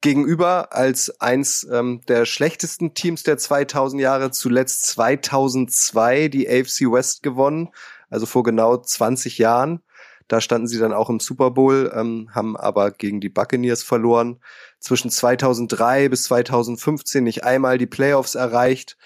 [0.00, 4.30] gegenüber als eins ähm, der schlechtesten Teams der 2000 Jahre.
[4.30, 7.68] Zuletzt 2002 die AFC West gewonnen,
[8.08, 9.80] also vor genau 20 Jahren.
[10.28, 14.40] Da standen sie dann auch im Super Bowl, ähm, haben aber gegen die Buccaneers verloren.
[14.78, 18.96] Zwischen 2003 bis 2015 nicht einmal die Playoffs erreicht.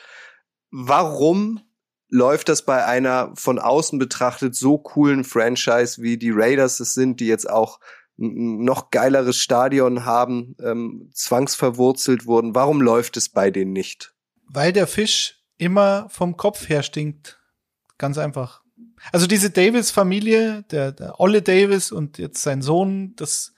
[0.70, 1.60] Warum
[2.08, 7.20] läuft das bei einer von außen betrachtet so coolen Franchise wie die Raiders es sind,
[7.20, 7.80] die jetzt auch
[8.18, 12.54] noch geileres Stadion haben, ähm, zwangsverwurzelt wurden.
[12.54, 14.14] Warum läuft es bei denen nicht?
[14.48, 17.40] Weil der Fisch immer vom Kopf her stinkt.
[17.98, 18.62] Ganz einfach.
[19.12, 23.54] Also diese Davis-Familie, der, der Olle Davis und jetzt sein Sohn, das,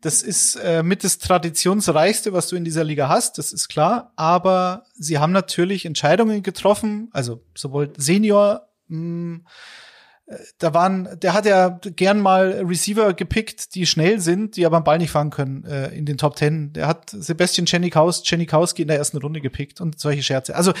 [0.00, 4.12] das ist äh, mit das Traditionsreichste, was du in dieser Liga hast, das ist klar.
[4.16, 9.46] Aber sie haben natürlich Entscheidungen getroffen, also sowohl Senior, mh, hm,
[10.26, 14.78] äh, da waren, der hat ja gern mal Receiver gepickt, die schnell sind, die aber
[14.78, 16.72] am Ball nicht fangen können äh, in den Top Ten.
[16.72, 20.54] Der hat Sebastian Chenikowski in der ersten Runde gepickt und solche Scherze.
[20.54, 20.72] Also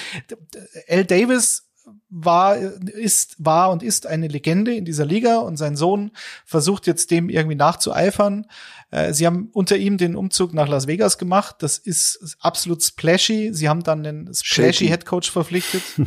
[0.86, 1.04] L.
[1.04, 1.66] Davis
[2.10, 6.10] war, ist, war und ist eine Legende in dieser Liga und sein Sohn
[6.44, 8.46] versucht jetzt dem irgendwie nachzueifern.
[8.90, 11.56] Äh, sie haben unter ihm den Umzug nach Las Vegas gemacht.
[11.60, 13.50] Das ist absolut splashy.
[13.52, 15.82] Sie haben dann einen splashy Head Coach verpflichtet.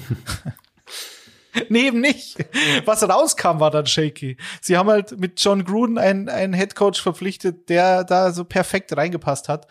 [1.70, 2.38] nee, eben nicht.
[2.86, 4.38] Was rauskam, war dann shaky.
[4.62, 8.96] Sie haben halt mit John Gruden einen, einen Head Coach verpflichtet, der da so perfekt
[8.96, 9.68] reingepasst hat.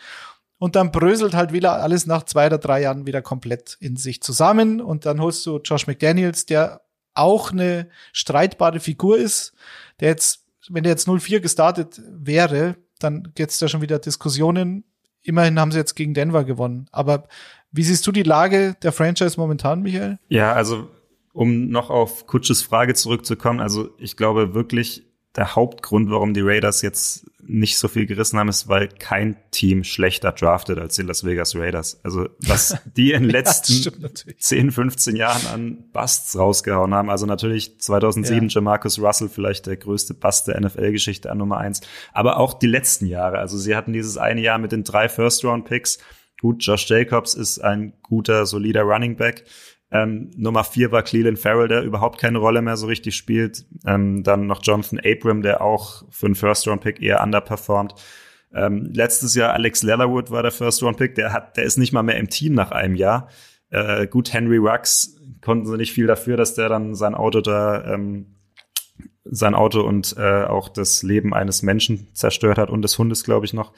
[0.59, 4.23] Und dann bröselt halt wieder alles nach zwei oder drei Jahren wieder komplett in sich
[4.23, 4.81] zusammen.
[4.81, 6.81] Und dann holst du Josh McDaniels, der
[7.15, 9.55] auch eine streitbare Figur ist,
[10.01, 14.85] der jetzt, wenn der jetzt 0-4 gestartet wäre, dann gibt's da schon wieder Diskussionen.
[15.23, 16.89] Immerhin haben sie jetzt gegen Denver gewonnen.
[16.93, 17.29] Aber
[17.71, 20.19] wie siehst du die Lage der Franchise momentan, Michael?
[20.29, 20.89] Ja, also
[21.33, 25.05] um noch auf Kutsches Frage zurückzukommen, also ich glaube wirklich,
[25.35, 29.85] der Hauptgrund, warum die Raiders jetzt nicht so viel gerissen haben, ist, weil kein Team
[29.85, 32.01] schlechter draftet als die Las Vegas Raiders.
[32.03, 37.11] Also was die in den letzten ja, 10, 15 Jahren an Busts rausgehauen haben.
[37.11, 38.55] Also natürlich 2007 ja.
[38.55, 41.81] Jamarcus Russell vielleicht der größte Bust der NFL-Geschichte an Nummer eins.
[42.13, 43.39] Aber auch die letzten Jahre.
[43.39, 45.99] Also sie hatten dieses eine Jahr mit den drei First-Round-Picks.
[46.41, 49.45] Gut, Josh Jacobs ist ein guter, solider Running Back.
[49.91, 53.67] Ähm, Nummer vier war Cleveland Farrell, der überhaupt keine Rolle mehr so richtig spielt.
[53.87, 57.95] Ähm, dann noch Jonathan Abram, der auch für einen First-Round-Pick eher underperformt.
[58.53, 62.17] Ähm, letztes Jahr Alex Leatherwood war der First-Round-Pick, der hat, der ist nicht mal mehr
[62.17, 63.29] im Team nach einem Jahr.
[63.71, 67.85] Äh, gut, Henry Rux konnten sie nicht viel dafür, dass der dann sein Auto da
[67.95, 68.36] ähm,
[69.31, 73.47] sein Auto und äh, auch das Leben eines Menschen zerstört hat und des Hundes, glaube
[73.47, 73.73] ich, noch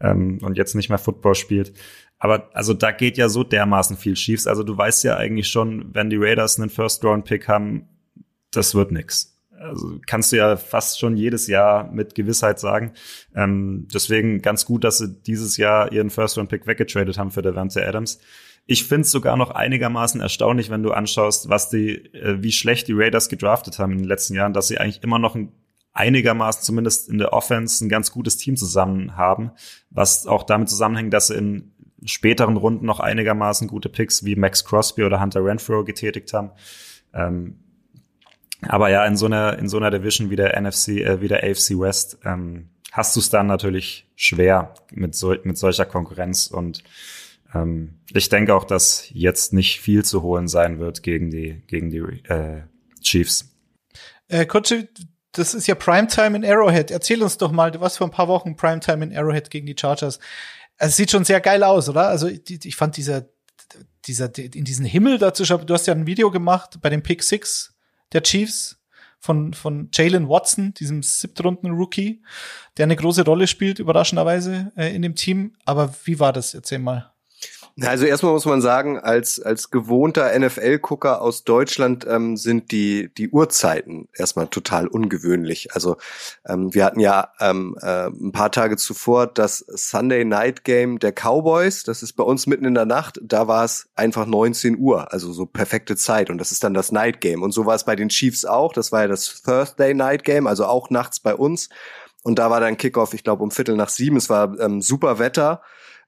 [0.00, 1.72] ähm, und jetzt nicht mehr Football spielt.
[2.18, 4.46] Aber also da geht ja so dermaßen viel schiefs.
[4.46, 7.88] Also du weißt ja eigentlich schon, wenn die Raiders einen First-Round-Pick haben,
[8.50, 9.38] das wird nix.
[9.58, 12.92] Also kannst du ja fast schon jedes Jahr mit Gewissheit sagen.
[13.34, 18.20] Ähm, deswegen ganz gut, dass sie dieses Jahr ihren First-Round-Pick weggetradet haben für Devante Adams.
[18.70, 22.86] Ich finde es sogar noch einigermaßen erstaunlich, wenn du anschaust, was die, äh, wie schlecht
[22.86, 25.50] die Raiders gedraftet haben in den letzten Jahren, dass sie eigentlich immer noch ein
[25.92, 29.50] einigermaßen zumindest in der Offense ein ganz gutes Team zusammen haben,
[29.90, 31.72] was auch damit zusammenhängt, dass sie in
[32.04, 36.52] späteren Runden noch einigermaßen gute Picks wie Max Crosby oder Hunter Renfro getätigt haben.
[37.12, 37.58] Ähm,
[38.62, 41.42] aber ja, in so einer, in so einer Division wie der NFC, äh, wie der
[41.42, 46.84] AFC West, ähm, hast du es dann natürlich schwer mit, so, mit solcher Konkurrenz und
[47.54, 51.90] ähm, ich denke auch, dass jetzt nicht viel zu holen sein wird gegen die, gegen
[51.90, 52.62] die äh,
[53.00, 53.54] Chiefs.
[54.28, 54.88] Äh, Kutsche,
[55.32, 56.90] das ist ja Primetime in Arrowhead.
[56.90, 60.18] Erzähl uns doch mal, was vor ein paar Wochen Primetime in Arrowhead gegen die Chargers.
[60.78, 62.08] Also, es sieht schon sehr geil aus, oder?
[62.08, 63.28] Also die, ich fand dieser,
[64.06, 67.74] dieser, in diesen Himmel dazu, du hast ja ein Video gemacht bei dem Pick Six
[68.12, 68.80] der Chiefs
[69.18, 72.22] von, von Jalen Watson, diesem Siebtrunden-Rookie,
[72.76, 75.54] der eine große Rolle spielt, überraschenderweise, äh, in dem Team.
[75.66, 76.54] Aber wie war das?
[76.54, 77.09] Erzähl mal.
[77.82, 83.30] Also erstmal muss man sagen, als, als gewohnter NFL-Gucker aus Deutschland ähm, sind die, die
[83.30, 85.74] Uhrzeiten erstmal total ungewöhnlich.
[85.74, 85.96] Also
[86.46, 91.12] ähm, wir hatten ja ähm, äh, ein paar Tage zuvor das Sunday Night Game der
[91.12, 91.84] Cowboys.
[91.84, 93.18] Das ist bei uns mitten in der Nacht.
[93.22, 96.28] Da war es einfach 19 Uhr, also so perfekte Zeit.
[96.28, 97.42] Und das ist dann das Night Game.
[97.42, 98.74] Und so war es bei den Chiefs auch.
[98.74, 101.70] Das war ja das Thursday Night Game, also auch nachts bei uns.
[102.22, 104.16] Und da war dann Kickoff, ich glaube, um Viertel nach sieben.
[104.16, 105.62] Es war ähm, super Wetter.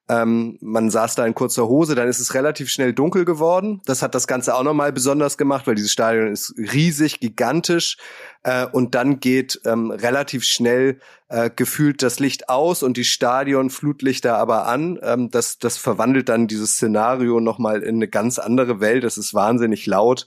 [0.08, 3.80] Ähm, man saß da in kurzer Hose, dann ist es relativ schnell dunkel geworden.
[3.84, 7.98] Das hat das Ganze auch nochmal besonders gemacht, weil dieses Stadion ist riesig, gigantisch.
[8.42, 10.98] Äh, und dann geht ähm, relativ schnell
[11.28, 14.98] äh, gefühlt das Licht aus und die Stadionflutlichter aber an.
[15.02, 19.04] Ähm, das, das verwandelt dann dieses Szenario nochmal in eine ganz andere Welt.
[19.04, 20.26] Das ist wahnsinnig laut.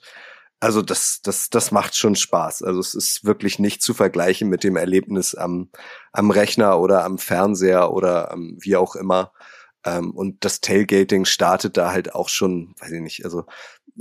[0.61, 2.63] Also das, das, das macht schon Spaß.
[2.63, 5.69] Also es ist wirklich nicht zu vergleichen mit dem Erlebnis am,
[6.13, 9.31] am Rechner oder am Fernseher oder ähm, wie auch immer.
[9.85, 13.45] Ähm, und das Tailgating startet da halt auch schon, weiß ich nicht, also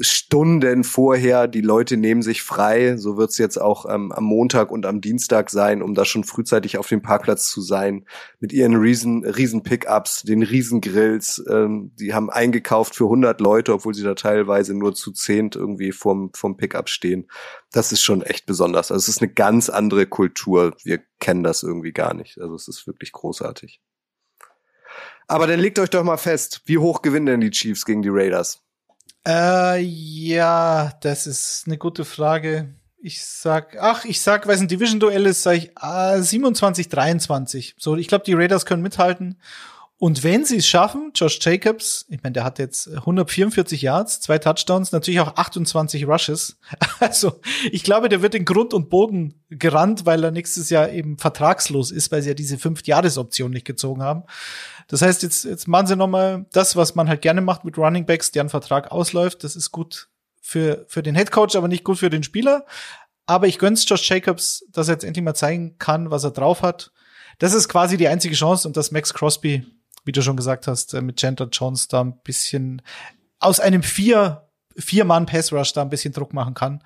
[0.01, 1.47] Stunden vorher.
[1.47, 2.97] Die Leute nehmen sich frei.
[2.97, 6.79] So wird's jetzt auch ähm, am Montag und am Dienstag sein, um da schon frühzeitig
[6.79, 8.05] auf dem Parkplatz zu sein.
[8.41, 11.45] Mit ihren riesen, riesen Pickups, den riesen Grills.
[11.49, 15.93] Ähm, die haben eingekauft für 100 Leute, obwohl sie da teilweise nur zu zehnt irgendwie
[15.93, 17.29] vom, vom Pickup stehen.
[17.71, 18.91] Das ist schon echt besonders.
[18.91, 20.75] Also es ist eine ganz andere Kultur.
[20.83, 22.41] Wir kennen das irgendwie gar nicht.
[22.41, 23.81] Also es ist wirklich großartig.
[25.27, 28.11] Aber dann legt euch doch mal fest, wie hoch gewinnen denn die Chiefs gegen die
[28.11, 28.61] Raiders?
[29.27, 32.75] Äh, ja, das ist eine gute Frage.
[32.99, 37.75] Ich sag, ach, ich sag, weil es ein Division-Duell ist, sag ich äh, 27, 23.
[37.79, 39.39] So, ich glaube, die Raiders können mithalten.
[39.97, 44.39] Und wenn sie es schaffen, Josh Jacobs, ich meine, der hat jetzt 144 Yards, zwei
[44.39, 46.59] Touchdowns, natürlich auch 28 Rushes.
[47.01, 47.41] Also
[47.71, 51.91] ich glaube, der wird in Grund und Boden gerannt, weil er nächstes Jahr eben vertragslos
[51.91, 54.25] ist, weil sie ja diese Fünf-Jahres-Option nicht gezogen haben.
[54.89, 58.07] Das heißt, jetzt, jetzt machen sie nochmal das, was man halt gerne macht mit Running
[58.07, 59.45] Backs, deren Vertrag ausläuft.
[59.45, 60.09] Das ist gut
[60.41, 62.67] für, für den Head Coach, aber nicht gut für den Spieler.
[63.27, 66.63] Aber ich gönn's Josh Jacobs, dass er jetzt endlich mal zeigen kann, was er drauf
[66.63, 66.93] hat.
[67.39, 69.67] Das ist quasi die einzige Chance und dass Max Crosby,
[70.05, 72.83] wie du schon gesagt hast, äh, mit Chandler Jones da ein bisschen
[73.39, 76.83] aus einem vier, vier Mann Pass Rush da ein bisschen Druck machen kann.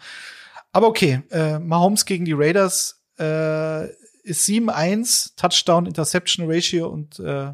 [0.72, 3.86] Aber okay, äh, Mahomes gegen die Raiders äh,
[4.22, 7.52] ist 7-1, Touchdown Interception Ratio und äh,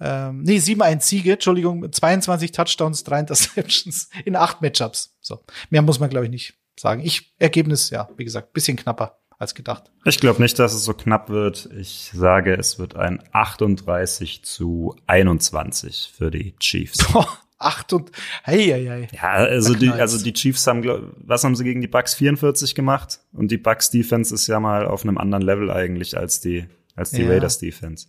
[0.00, 5.16] ähm, nee, 7-1 Siege, Entschuldigung, 22 Touchdowns, 3 Interceptions in 8 Matchups.
[5.20, 5.44] So.
[5.70, 7.02] Mehr muss man, glaube ich, nicht sagen.
[7.02, 9.90] Ich, Ergebnis, ja, wie gesagt, bisschen knapper als gedacht.
[10.04, 11.68] Ich glaube nicht, dass es so knapp wird.
[11.78, 16.98] Ich sage, es wird ein 38 zu 21 für die Chiefs.
[17.58, 18.10] 8 und,
[18.42, 19.08] hey, hey, hey.
[19.12, 23.20] Ja, also die, also die Chiefs haben, was haben sie gegen die Bucks 44 gemacht?
[23.32, 27.12] Und die Bucks Defense ist ja mal auf einem anderen Level eigentlich als die, als
[27.12, 27.30] die ja.
[27.30, 28.08] Raiders Defense.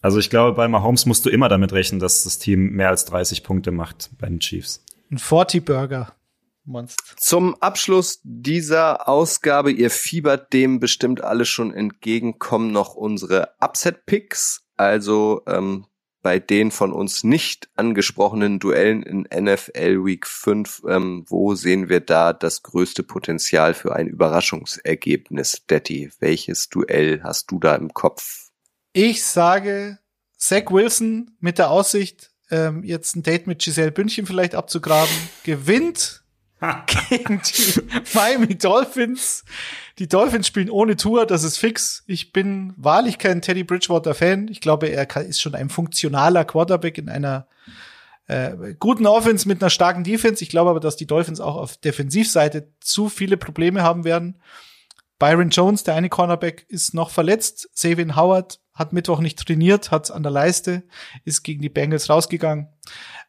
[0.00, 3.04] Also ich glaube, bei Mahomes musst du immer damit rechnen, dass das Team mehr als
[3.06, 4.84] 30 Punkte macht bei den Chiefs.
[5.10, 6.14] Ein 40 Burger.
[6.64, 7.02] Monster.
[7.16, 14.66] Zum Abschluss dieser Ausgabe, ihr fiebert dem bestimmt alle schon entgegenkommen, noch unsere Upset-Picks.
[14.76, 15.86] Also ähm,
[16.22, 22.00] bei den von uns nicht angesprochenen Duellen in NFL Week 5, ähm, wo sehen wir
[22.00, 25.64] da das größte Potenzial für ein Überraschungsergebnis?
[25.70, 28.47] Detti, welches Duell hast du da im Kopf?
[29.00, 30.00] Ich sage
[30.36, 36.24] Zach Wilson mit der Aussicht, ähm, jetzt ein Date mit Giselle Bündchen vielleicht abzugraben, gewinnt
[37.08, 37.80] gegen die
[38.14, 39.44] Miami Dolphins.
[40.00, 42.02] Die Dolphins spielen ohne Tour, das ist fix.
[42.08, 44.48] Ich bin wahrlich kein Teddy Bridgewater Fan.
[44.48, 47.46] Ich glaube, er ist schon ein funktionaler Quarterback in einer
[48.26, 50.42] äh, guten Offense mit einer starken Defense.
[50.42, 54.40] Ich glaube aber, dass die Dolphins auch auf Defensivseite zu viele Probleme haben werden.
[55.20, 57.68] Byron Jones, der eine Cornerback, ist noch verletzt.
[57.72, 60.84] Savin Howard hat Mittwoch nicht trainiert, hat an der Leiste,
[61.24, 62.68] ist gegen die Bengals rausgegangen.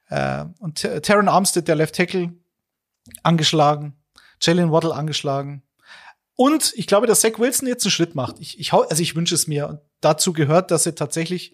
[0.09, 2.33] Äh, und Taron Armstead, der Left Tackle,
[3.23, 3.95] angeschlagen.
[4.41, 5.63] Jalen Waddle angeschlagen.
[6.35, 8.39] Und ich glaube, dass Zach Wilson jetzt einen Schritt macht.
[8.39, 9.67] Ich, ich, also ich wünsche es mir.
[9.67, 11.53] Und dazu gehört, dass sie tatsächlich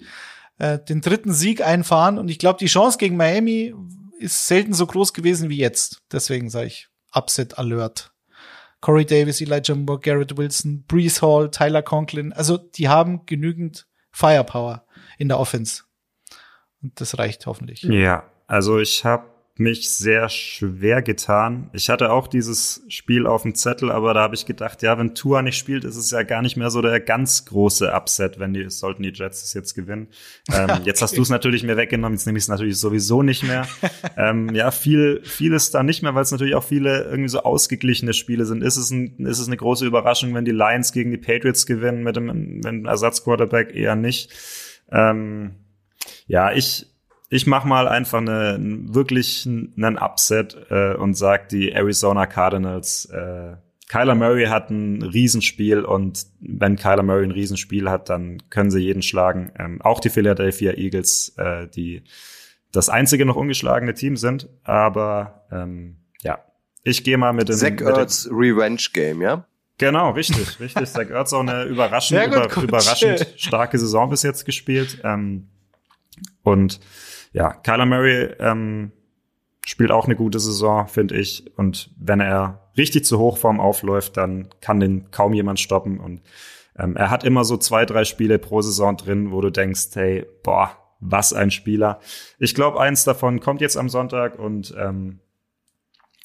[0.60, 2.20] äh, den dritten Sieg einfahren.
[2.20, 3.74] Und ich glaube, die Chance gegen Miami
[4.20, 6.04] ist selten so groß gewesen wie jetzt.
[6.12, 8.15] Deswegen sage ich Upset Alert.
[8.82, 12.34] Corey Davis, Elijah Moore, Garrett Wilson, Brees Hall, Tyler Conklin.
[12.34, 14.86] Also die haben genügend Firepower
[15.18, 15.84] in der Offense.
[16.82, 17.84] Und das reicht hoffentlich.
[17.84, 21.70] Ja, also ich habe mich sehr schwer getan.
[21.72, 25.16] Ich hatte auch dieses Spiel auf dem Zettel, aber da habe ich gedacht, ja, wenn
[25.16, 28.54] Tua nicht spielt, ist es ja gar nicht mehr so der ganz große Upset, wenn
[28.54, 30.10] die sollten die Jets es jetzt gewinnen.
[30.54, 30.82] Ähm, okay.
[30.86, 33.68] Jetzt hast du es natürlich mir weggenommen, jetzt nehme ich es natürlich sowieso nicht mehr.
[34.18, 38.14] ähm, ja, viel, vieles da nicht mehr, weil es natürlich auch viele irgendwie so ausgeglichene
[38.14, 38.62] Spiele sind.
[38.62, 42.04] Ist es, ein, ist es eine große Überraschung, wenn die Lions gegen die Patriots gewinnen
[42.04, 44.32] mit dem, wenn Ersatzquarterback eher nicht?
[44.92, 45.56] Ähm,
[46.28, 46.88] ja, ich
[47.30, 53.06] ich mach mal einfach eine, wirklich einen Upset äh, und sag die Arizona Cardinals.
[53.06, 53.56] Äh,
[53.88, 58.80] Kyler Murray hat ein Riesenspiel und wenn Kyler Murray ein Riesenspiel hat, dann können sie
[58.80, 59.52] jeden schlagen.
[59.60, 62.04] Ähm, auch die Philadelphia Eagles, äh, die
[62.72, 64.50] das einzige noch ungeschlagene Team sind.
[64.64, 66.40] Aber ähm, ja,
[66.84, 69.46] ich gehe mal mit dem Zach Ertz Revenge Game, ja?
[69.78, 70.90] Genau, richtig, richtig.
[70.90, 75.00] Zach Ertz auch eine überraschend, gut, über, überraschend starke Saison bis jetzt gespielt.
[75.04, 75.48] Ähm,
[76.44, 76.80] und
[77.36, 78.94] ja, Kyler Murray ähm,
[79.66, 81.52] spielt auch eine gute Saison, finde ich.
[81.58, 86.00] Und wenn er richtig zu Hochform aufläuft, dann kann den kaum jemand stoppen.
[86.00, 86.22] Und
[86.78, 90.26] ähm, er hat immer so zwei, drei Spiele pro Saison drin, wo du denkst, hey,
[90.44, 92.00] boah, was ein Spieler.
[92.40, 95.20] Ich glaube, eins davon kommt jetzt am Sonntag und ähm,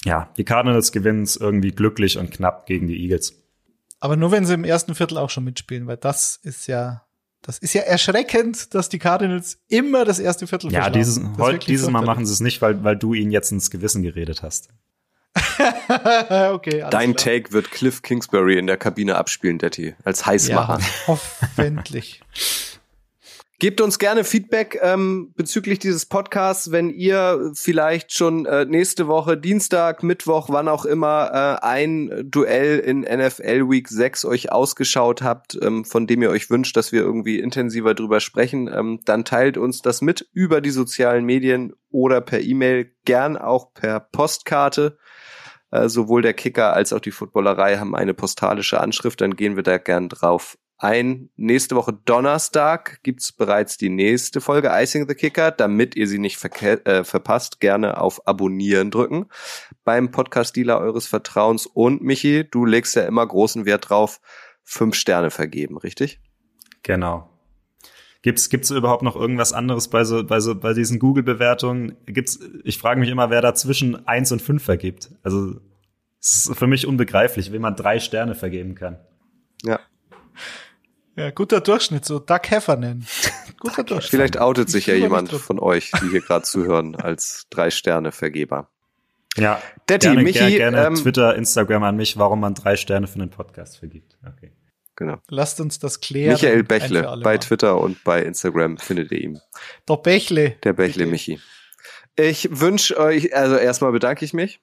[0.05, 3.35] ja, die Cardinals gewinnen es irgendwie glücklich und knapp gegen die Eagles.
[3.99, 7.03] Aber nur wenn sie im ersten Viertel auch schon mitspielen, weil das ist ja
[7.43, 11.89] das ist ja erschreckend, dass die Cardinals immer das erste Viertel Ja, dieses, heute, dieses
[11.89, 14.69] Mal machen sie es nicht, weil, weil du ihnen jetzt ins Gewissen geredet hast.
[16.53, 17.35] okay, Dein klar.
[17.35, 20.81] Take wird Cliff Kingsbury in der Kabine abspielen, Detti, als Heißmacher.
[20.81, 22.21] Ja, hoffentlich.
[23.61, 29.37] Gebt uns gerne Feedback ähm, bezüglich dieses Podcasts, wenn ihr vielleicht schon äh, nächste Woche,
[29.37, 31.31] Dienstag, Mittwoch, wann auch immer,
[31.63, 36.49] äh, ein Duell in NFL Week 6 euch ausgeschaut habt, ähm, von dem ihr euch
[36.49, 40.71] wünscht, dass wir irgendwie intensiver drüber sprechen, ähm, dann teilt uns das mit über die
[40.71, 44.97] sozialen Medien oder per E-Mail, gern auch per Postkarte.
[45.71, 49.63] Äh, sowohl der Kicker als auch die Footballerei haben eine postalische Anschrift, dann gehen wir
[49.63, 51.31] da gern drauf ein.
[51.37, 55.51] Nächste Woche Donnerstag gibt's bereits die nächste Folge Icing the Kicker.
[55.51, 59.27] Damit ihr sie nicht äh, verpasst, gerne auf Abonnieren drücken
[59.85, 61.67] beim Podcast-Dealer eures Vertrauens.
[61.67, 64.21] Und Michi, du legst ja immer großen Wert drauf,
[64.63, 66.21] fünf Sterne vergeben, richtig?
[66.83, 67.29] Genau.
[68.23, 71.97] Gibt's gibt's überhaupt noch irgendwas anderes bei so bei so bei diesen Google Bewertungen?
[72.05, 75.11] Gibt's ich frage mich immer, wer da zwischen eins und fünf vergibt.
[75.23, 75.55] Also
[76.21, 78.99] es ist für mich unbegreiflich, wie man drei Sterne vergeben kann.
[79.65, 79.81] Ja.
[81.21, 83.07] Ja, guter Durchschnitt, so Doug Heffernan.
[83.61, 84.11] Guter Durchschnitt.
[84.11, 88.71] Vielleicht outet sich ja jemand von euch, die hier gerade zuhören, als Drei-Sterne-Vergeber.
[89.37, 93.19] Ja, Detti, gerne, Michi, gerne ähm, Twitter, Instagram an mich, warum man drei Sterne für
[93.19, 94.17] den Podcast vergibt.
[94.27, 94.53] Okay.
[94.97, 95.19] Genau.
[95.29, 96.33] Lasst uns das klären.
[96.33, 99.41] Michael Bächle bei Twitter und bei Instagram findet ihr ihn.
[99.91, 100.57] Der Bächle.
[100.65, 101.39] Der Bächle Michi.
[102.17, 104.61] Ich wünsche euch, also erstmal bedanke ich mich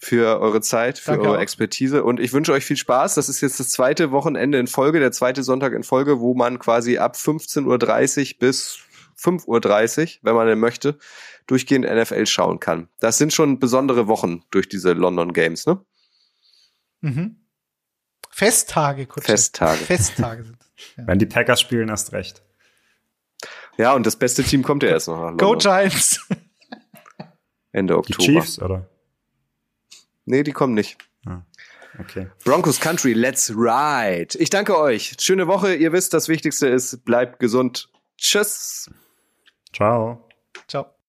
[0.00, 1.42] für eure Zeit, für Danke eure auch.
[1.42, 3.14] Expertise und ich wünsche euch viel Spaß.
[3.14, 6.58] Das ist jetzt das zweite Wochenende in Folge, der zweite Sonntag in Folge, wo man
[6.58, 8.78] quasi ab 15.30 Uhr bis
[9.20, 10.98] 5.30 Uhr, wenn man denn möchte,
[11.46, 12.88] durchgehend NFL schauen kann.
[13.00, 15.80] Das sind schon besondere Wochen durch diese London Games, ne?
[17.00, 17.36] Mhm.
[18.30, 19.32] Festtage, Kutsche.
[19.32, 19.78] Festtage.
[19.78, 20.58] Festtage sind.
[20.96, 21.06] Ja.
[21.08, 22.44] Wenn die Packers spielen, erst recht.
[23.76, 25.36] Ja, und das beste Team kommt ja erst noch.
[25.36, 26.24] Go Giants!
[27.72, 28.18] Ende Oktober.
[28.18, 28.88] Die Chiefs, oder?
[30.28, 30.98] Nee, die kommen nicht.
[31.24, 31.40] Ah,
[31.98, 32.28] okay.
[32.44, 34.38] Broncos Country, let's ride.
[34.38, 35.16] Ich danke euch.
[35.18, 35.74] Schöne Woche.
[35.74, 37.88] Ihr wisst, das Wichtigste ist, bleibt gesund.
[38.18, 38.90] Tschüss.
[39.72, 40.28] Ciao.
[40.66, 40.92] Ciao.